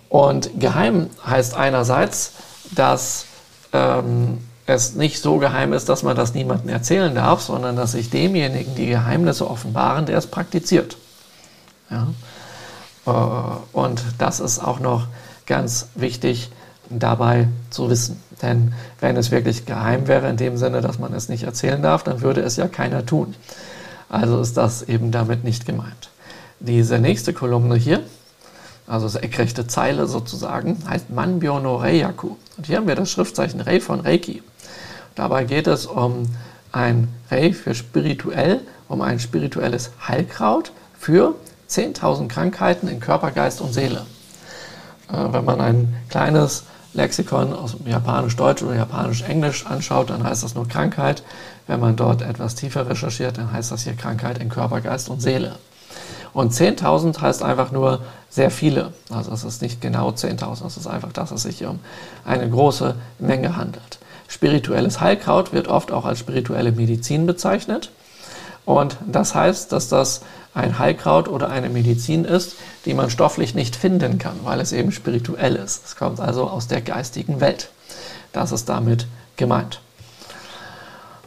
[0.10, 2.34] Und geheim heißt einerseits,
[2.76, 3.24] dass
[3.72, 4.39] ähm,
[4.74, 8.76] es nicht so geheim ist, dass man das niemandem erzählen darf, sondern dass sich demjenigen
[8.76, 10.97] die Geheimnisse offenbaren, der es praktiziert.
[11.89, 12.07] Ja?
[13.05, 15.07] Äh, und das ist auch noch
[15.45, 16.51] ganz wichtig
[16.89, 18.22] dabei zu wissen.
[18.41, 22.03] Denn wenn es wirklich geheim wäre, in dem Sinne, dass man es nicht erzählen darf,
[22.03, 23.36] dann würde es ja keiner tun.
[24.09, 26.09] Also ist das eben damit nicht gemeint.
[26.59, 28.01] Diese nächste Kolumne hier,
[28.88, 32.36] also senkrechte Zeile sozusagen, heißt Manbyo no Reiyaku.
[32.57, 34.43] Und hier haben wir das Schriftzeichen Rei von Reiki.
[35.22, 36.28] Dabei geht es um
[36.72, 41.36] ein Rei für spirituell, um ein spirituelles Heilkraut für
[41.69, 44.07] 10.000 Krankheiten in Körper, Geist und Seele.
[45.13, 46.63] Äh, wenn man ein kleines
[46.95, 51.22] Lexikon aus Japanisch-Deutsch oder Japanisch-Englisch anschaut, dann heißt das nur Krankheit.
[51.67, 55.22] Wenn man dort etwas tiefer recherchiert, dann heißt das hier Krankheit in Körper, Geist und
[55.22, 55.59] Seele.
[56.34, 58.01] Und 10.000 heißt einfach nur
[58.32, 58.91] sehr viele.
[59.11, 61.80] Also es ist nicht genau 10.000, es ist einfach, dass es sich hier um
[62.26, 64.01] eine große Menge handelt.
[64.32, 67.91] Spirituelles Heilkraut wird oft auch als spirituelle Medizin bezeichnet.
[68.63, 70.21] Und das heißt, dass das
[70.53, 72.55] ein Heilkraut oder eine Medizin ist,
[72.86, 75.86] die man stofflich nicht finden kann, weil es eben spirituell ist.
[75.86, 77.71] Es kommt also aus der geistigen Welt.
[78.32, 79.05] Das ist damit
[79.36, 79.82] gemeint.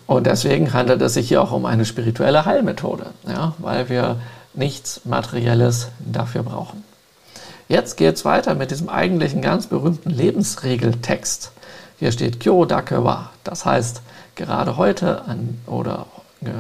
[0.07, 4.17] Und deswegen handelt es sich hier auch um eine spirituelle Heilmethode, ja, weil wir
[4.55, 6.83] nichts Materielles dafür brauchen.
[7.69, 11.51] Jetzt geht es weiter mit diesem eigentlichen ganz berühmten Lebensregeltext.
[12.05, 13.31] Hier steht Kyo Dake wa.
[13.45, 14.03] Das heißt,
[14.35, 16.05] gerade heute an, oder
[16.43, 16.51] äh,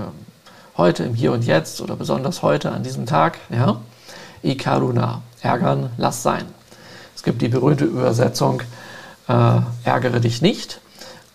[0.79, 3.77] heute im Hier und Jetzt oder besonders heute an diesem Tag, ja,
[4.43, 6.47] Ikaruna, ärgern, lass sein.
[7.15, 8.63] Es gibt die berühmte Übersetzung,
[9.29, 10.81] äh, ärgere dich nicht.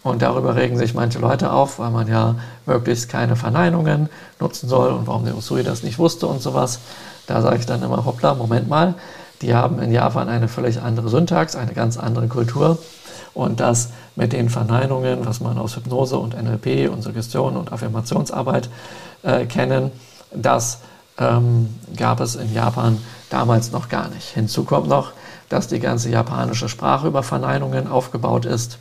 [0.02, 2.34] Und darüber regen sich manche Leute auf, weil man ja
[2.66, 6.80] möglichst keine Verneinungen nutzen soll und warum der Usui das nicht wusste und sowas.
[7.28, 8.96] Da sage ich dann immer, hoppla, Moment mal,
[9.44, 12.80] die haben in Japan eine völlig andere Syntax, eine ganz andere Kultur.
[13.34, 18.70] Und das mit den Verneinungen, was man aus Hypnose und NLP und Suggestion und Affirmationsarbeit
[19.24, 19.92] äh, kennen,
[20.34, 20.80] das
[21.18, 22.98] ähm, gab es in Japan
[23.30, 24.30] damals noch gar nicht.
[24.30, 25.12] Hinzu kommt noch,
[25.50, 28.78] dass die ganze japanische Sprache über Verneinungen aufgebaut ist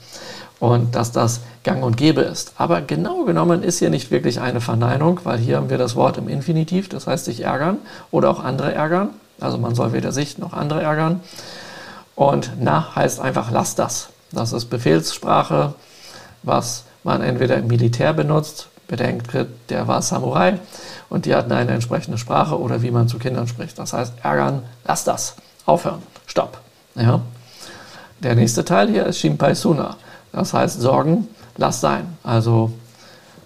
[0.61, 2.53] und dass das gang und gäbe ist.
[2.57, 6.19] Aber genau genommen ist hier nicht wirklich eine Verneinung, weil hier haben wir das Wort
[6.19, 7.79] im Infinitiv, das heißt sich ärgern
[8.11, 9.11] oder auch andere ärgern.
[9.41, 11.21] Also man soll weder sich noch andere ärgern.
[12.15, 14.09] Und na heißt einfach lass das.
[14.33, 15.75] Das ist Befehlssprache,
[16.43, 19.29] was man entweder im Militär benutzt, bedenkt,
[19.69, 20.59] der war Samurai
[21.09, 23.79] und die hatten eine entsprechende Sprache oder wie man zu Kindern spricht.
[23.79, 26.59] Das heißt, ärgern, lass das, aufhören, stopp.
[26.95, 27.21] Ja.
[28.21, 29.97] Der nächste Teil hier ist Shinpai Suna.
[30.33, 32.17] Das heißt, Sorgen, lass sein.
[32.23, 32.73] Also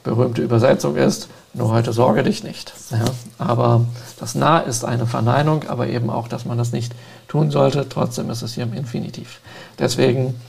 [0.05, 2.72] berühmte Übersetzung ist, nur heute sorge dich nicht.
[2.90, 3.05] Ja.
[3.38, 3.84] Aber
[4.18, 6.94] das Na ist eine Verneinung, aber eben auch, dass man das nicht
[7.28, 7.88] tun sollte.
[7.88, 9.40] Trotzdem ist es hier im Infinitiv.
[9.78, 10.40] Deswegen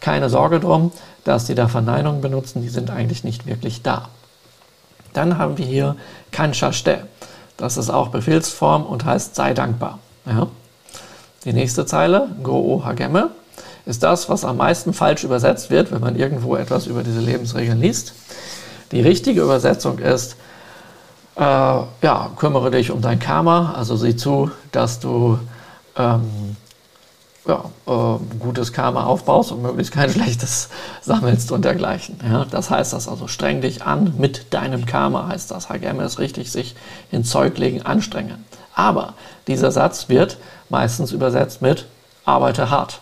[0.00, 0.92] keine Sorge drum,
[1.24, 4.08] dass die da Verneinungen benutzen, die sind eigentlich nicht wirklich da.
[5.12, 5.96] Dann haben wir hier
[6.30, 7.06] Kanchaste.
[7.56, 9.98] Das ist auch Befehlsform und heißt sei dankbar.
[10.26, 10.48] Ja.
[11.44, 13.30] Die nächste Zeile, Go Hageme,
[13.84, 17.80] ist das, was am meisten falsch übersetzt wird, wenn man irgendwo etwas über diese Lebensregeln
[17.80, 18.14] liest.
[18.92, 20.36] Die richtige Übersetzung ist,
[21.36, 25.38] äh, ja, kümmere dich um dein Karma, also sieh zu, dass du
[25.96, 26.56] ähm,
[27.46, 30.68] ja, äh, gutes Karma aufbaust und möglichst kein schlechtes
[31.00, 32.18] sammelst und dergleichen.
[32.22, 35.68] Ja, das heißt das also, streng dich an mit deinem Karma, heißt das.
[35.68, 36.76] HGM ist richtig, sich
[37.10, 38.44] in Zeug legen, anstrengen.
[38.74, 39.14] Aber
[39.48, 40.38] dieser Satz wird
[40.68, 41.86] meistens übersetzt mit
[42.24, 43.00] arbeite hart.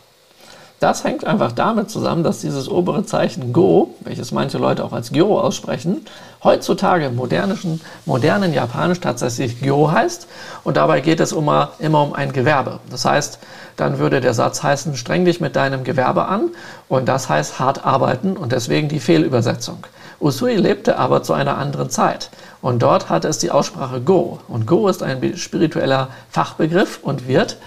[0.81, 5.12] Das hängt einfach damit zusammen, dass dieses obere Zeichen Go, welches manche Leute auch als
[5.12, 6.07] Gyo aussprechen,
[6.43, 10.26] heutzutage im modernischen, modernen Japanisch tatsächlich Gyo heißt.
[10.64, 12.81] Und dabei geht es immer, immer um ein Gewerbe.
[12.91, 13.41] Das heißt,
[13.76, 16.49] dann würde der Satz heißen, streng dich mit deinem Gewerbe an.
[16.89, 19.87] Und das heißt hart arbeiten und deswegen die Fehlübersetzung.
[20.18, 22.31] Usui lebte aber zu einer anderen Zeit.
[22.62, 24.39] Und dort hatte es die Aussprache Go.
[24.49, 27.59] Und Go ist ein spiritueller Fachbegriff und wird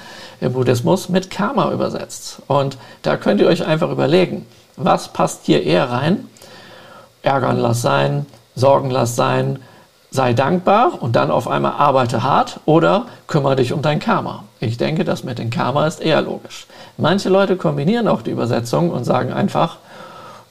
[0.44, 2.42] im Buddhismus mit Karma übersetzt.
[2.48, 6.28] Und da könnt ihr euch einfach überlegen, was passt hier eher rein?
[7.22, 8.26] Ärgern lass sein,
[8.56, 9.60] Sorgen lass sein,
[10.12, 14.44] sei dankbar und dann auf einmal arbeite hart oder kümmere dich um dein Karma.
[14.60, 16.68] Ich denke, das mit dem Karma ist eher logisch.
[16.98, 19.78] Manche Leute kombinieren auch die Übersetzung und sagen einfach,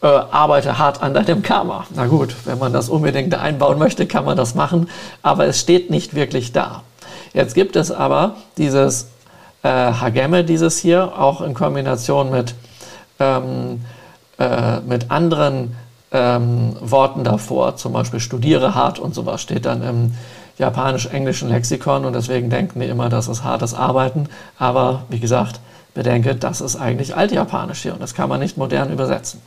[0.03, 1.87] äh, arbeite hart an deinem Karma.
[1.95, 4.89] Na gut, wenn man das unbedingt einbauen möchte, kann man das machen,
[5.23, 6.83] aber es steht nicht wirklich da.
[7.33, 9.12] Jetzt gibt es aber dieses
[9.63, 12.55] äh, Hagemme, dieses hier, auch in Kombination mit,
[13.19, 13.85] ähm,
[14.39, 15.77] äh, mit anderen
[16.11, 20.15] ähm, Worten davor, zum Beispiel studiere hart und sowas steht dann im
[20.59, 24.29] japanisch-englischen Lexikon und deswegen denken die immer, das ist hartes Arbeiten.
[24.59, 25.61] Aber wie gesagt,
[25.95, 29.41] bedenke, das ist eigentlich altjapanisch hier und das kann man nicht modern übersetzen.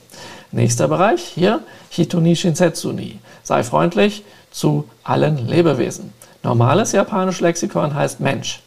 [0.51, 1.59] Nächster Bereich hier,
[1.89, 2.93] Hitoni Shinsetsu.
[3.43, 6.13] Sei freundlich zu allen Lebewesen.
[6.43, 8.61] Normales japanisch Lexikon heißt Mensch,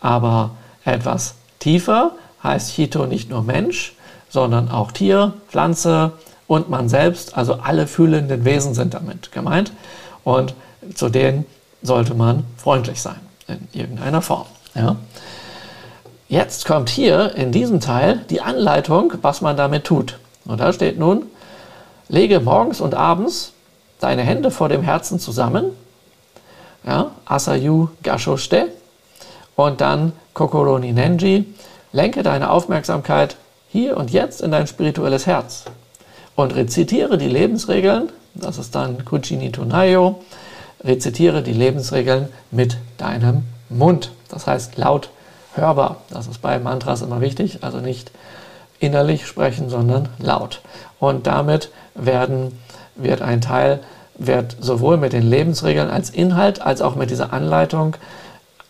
[0.00, 0.50] aber
[0.86, 2.12] etwas tiefer
[2.42, 3.94] heißt Hito nicht nur Mensch,
[4.28, 6.12] sondern auch Tier, Pflanze
[6.46, 9.72] und man selbst, also alle fühlenden Wesen sind damit gemeint.
[10.24, 10.54] Und
[10.94, 11.44] zu denen
[11.82, 14.46] sollte man freundlich sein, in irgendeiner Form.
[14.74, 14.96] Ja.
[16.28, 20.18] Jetzt kommt hier in diesem Teil die Anleitung, was man damit tut.
[20.44, 21.26] Und da steht nun,
[22.08, 23.52] lege morgens und abends
[24.00, 25.66] deine Hände vor dem Herzen zusammen,
[26.84, 28.68] ja, Asayu Gashoshite,
[29.56, 31.46] und dann Kokoro ni Nenji,
[31.92, 33.36] lenke deine Aufmerksamkeit
[33.68, 35.64] hier und jetzt in dein spirituelles Herz
[36.36, 40.22] und rezitiere die Lebensregeln, das ist dann Kuchini Tonayo,
[40.84, 44.12] rezitiere die Lebensregeln mit deinem Mund.
[44.28, 45.10] Das heißt laut
[45.54, 45.96] hörbar.
[46.10, 48.10] Das ist bei Mantras immer wichtig, also nicht
[48.78, 50.60] innerlich sprechen, sondern laut.
[51.00, 52.58] Und damit werden,
[52.94, 53.80] wird ein Teil,
[54.16, 57.96] wird sowohl mit den Lebensregeln als Inhalt als auch mit dieser Anleitung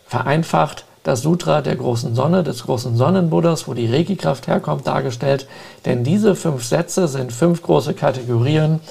[0.07, 5.47] vereinfacht das Sutra der großen Sonne, des großen Sonnenbuddhas, wo die Reiki-Kraft herkommt, dargestellt.
[5.85, 8.81] Denn diese fünf Sätze sind fünf große Kategorien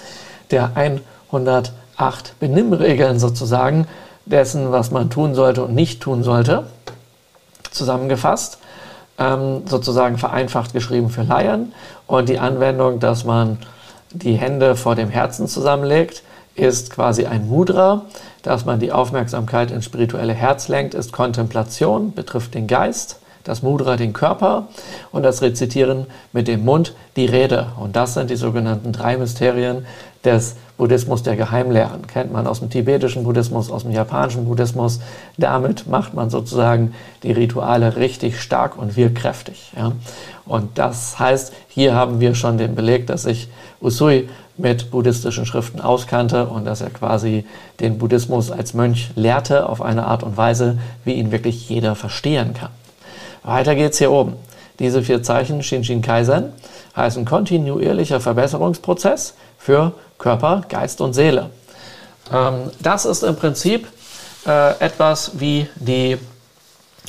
[0.51, 3.87] der 108 Benimmregeln sozusagen,
[4.25, 6.65] dessen, was man tun sollte und nicht tun sollte,
[7.71, 8.59] zusammengefasst,
[9.19, 11.73] ähm, sozusagen vereinfacht geschrieben für Laien.
[12.07, 13.59] Und die Anwendung, dass man
[14.11, 16.23] die Hände vor dem Herzen zusammenlegt,
[16.57, 18.07] ist quasi ein Mudra,
[18.43, 23.97] dass man die Aufmerksamkeit ins spirituelle Herz lenkt, ist Kontemplation, betrifft den Geist, das Mudra
[23.97, 24.69] den Körper
[25.13, 27.69] und das Rezitieren mit dem Mund die Rede.
[27.79, 29.87] Und das sind die sogenannten drei Mysterien
[30.25, 32.07] des Buddhismus der Geheimlehren.
[32.07, 35.01] Kennt man aus dem tibetischen Buddhismus, aus dem japanischen Buddhismus.
[35.39, 36.93] Damit macht man sozusagen
[37.23, 39.73] die Rituale richtig stark und wirkkräftig.
[39.77, 39.93] Ja.
[40.45, 43.49] Und das heißt, hier haben wir schon den Beleg, dass sich
[43.81, 44.29] Usui
[44.59, 47.45] mit buddhistischen Schriften auskannte und dass er quasi
[47.81, 52.55] den Buddhismus als Mönch lehrte auf eine Art und Weise, wie ihn wirklich jeder verstehen
[52.55, 52.71] kann.
[53.43, 54.35] Weiter geht's hier oben.
[54.79, 56.53] Diese vier Zeichen Shinshin Kaizen
[56.97, 61.51] heißen kontinuierlicher Verbesserungsprozess für Körper, Geist und Seele.
[62.33, 63.87] Ähm, das ist im Prinzip
[64.47, 66.19] äh, etwas wie die,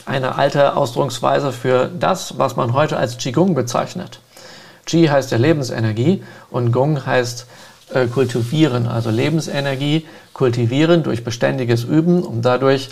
[0.06, 4.20] eine alte Ausdrucksweise für das, was man heute als Qigong bezeichnet.
[4.88, 7.46] Qi heißt ja Lebensenergie und Gong heißt
[7.94, 12.90] äh, kultivieren, also Lebensenergie kultivieren durch beständiges Üben, um dadurch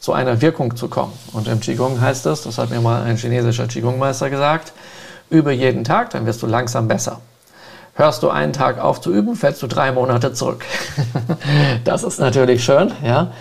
[0.00, 1.12] zu einer Wirkung zu kommen.
[1.32, 4.72] Und im Qigong heißt es, das hat mir mal ein chinesischer Qigong-Meister gesagt,
[5.30, 7.20] übe jeden Tag, dann wirst du langsam besser.
[7.94, 10.64] Hörst du einen Tag auf zu üben, fällst du drei Monate zurück.
[11.84, 13.32] das ist natürlich schön, ja.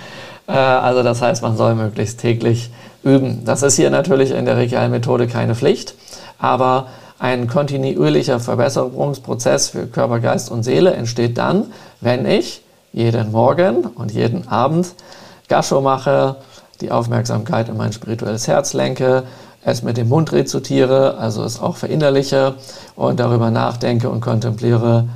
[0.48, 2.70] Äh, also das heißt, man soll möglichst täglich
[3.04, 3.44] üben.
[3.46, 5.96] Das ist hier natürlich in der Regial-Methode keine Pflicht,
[6.38, 6.88] aber
[7.22, 11.66] ein kontinuierlicher Verbesserungsprozess für Körper, Geist und Seele entsteht dann,
[12.02, 12.64] wenn ich
[12.94, 14.96] jeden Morgen und jeden Abend
[15.48, 16.38] Gasho mache,
[16.82, 19.24] die Aufmerksamkeit in mein spirituelles Herz lenke,
[19.64, 22.56] es mit dem Mund rezitiere, also es auch verinnerliche
[22.96, 25.08] und darüber nachdenke und kontempliere,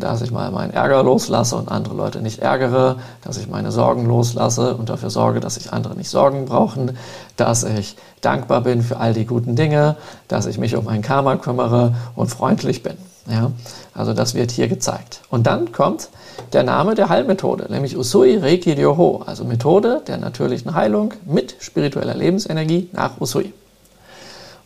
[0.00, 4.06] dass ich mal meinen Ärger loslasse und andere Leute nicht ärgere, dass ich meine Sorgen
[4.06, 6.96] loslasse und dafür sorge, dass sich andere nicht Sorgen brauchen,
[7.36, 9.96] dass ich dankbar bin für all die guten Dinge,
[10.28, 12.96] dass ich mich um mein Karma kümmere und freundlich bin.
[13.26, 13.52] Ja,
[13.94, 15.22] also das wird hier gezeigt.
[15.30, 16.10] Und dann kommt
[16.52, 22.14] der Name der Heilmethode, nämlich Usui Reiki Ryoho, also Methode der natürlichen Heilung mit spiritueller
[22.14, 23.54] Lebensenergie nach Usui.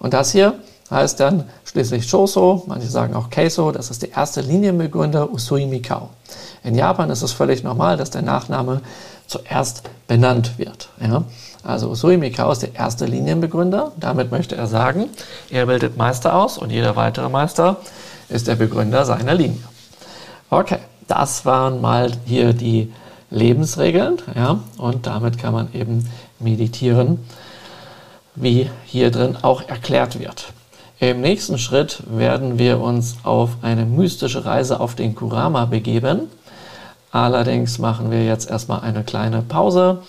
[0.00, 0.54] Und das hier
[0.90, 6.10] heißt dann schließlich Choso, manche sagen auch Keiso, das ist der erste Linienbegründer Usui Mikao.
[6.64, 8.80] In Japan ist es völlig normal, dass der Nachname
[9.26, 10.88] zuerst benannt wird.
[11.00, 11.24] Ja?
[11.62, 13.92] Also Usui Mikao ist der erste Linienbegründer.
[13.98, 15.10] Damit möchte er sagen,
[15.50, 17.76] er bildet Meister aus und jeder weitere Meister
[18.28, 19.62] ist der Begründer seiner Linie.
[20.50, 22.92] Okay, das waren mal hier die
[23.30, 24.18] Lebensregeln.
[24.34, 24.60] Ja?
[24.78, 26.08] Und damit kann man eben
[26.38, 27.18] meditieren,
[28.34, 30.52] wie hier drin auch erklärt wird.
[31.00, 36.22] Im nächsten Schritt werden wir uns auf eine mystische Reise auf den Kurama begeben.
[37.12, 40.02] Allerdings machen wir jetzt erstmal eine kleine Pause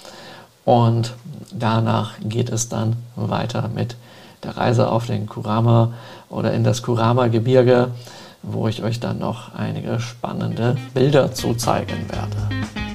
[0.65, 1.13] und
[1.51, 3.97] danach geht es dann weiter mit
[4.43, 5.93] der Reise auf den Kurama
[6.27, 7.89] oder in das Kurama-Gebirge.
[8.41, 12.88] wo ich euch dann noch einige spannende Bilder zu zeigen werde.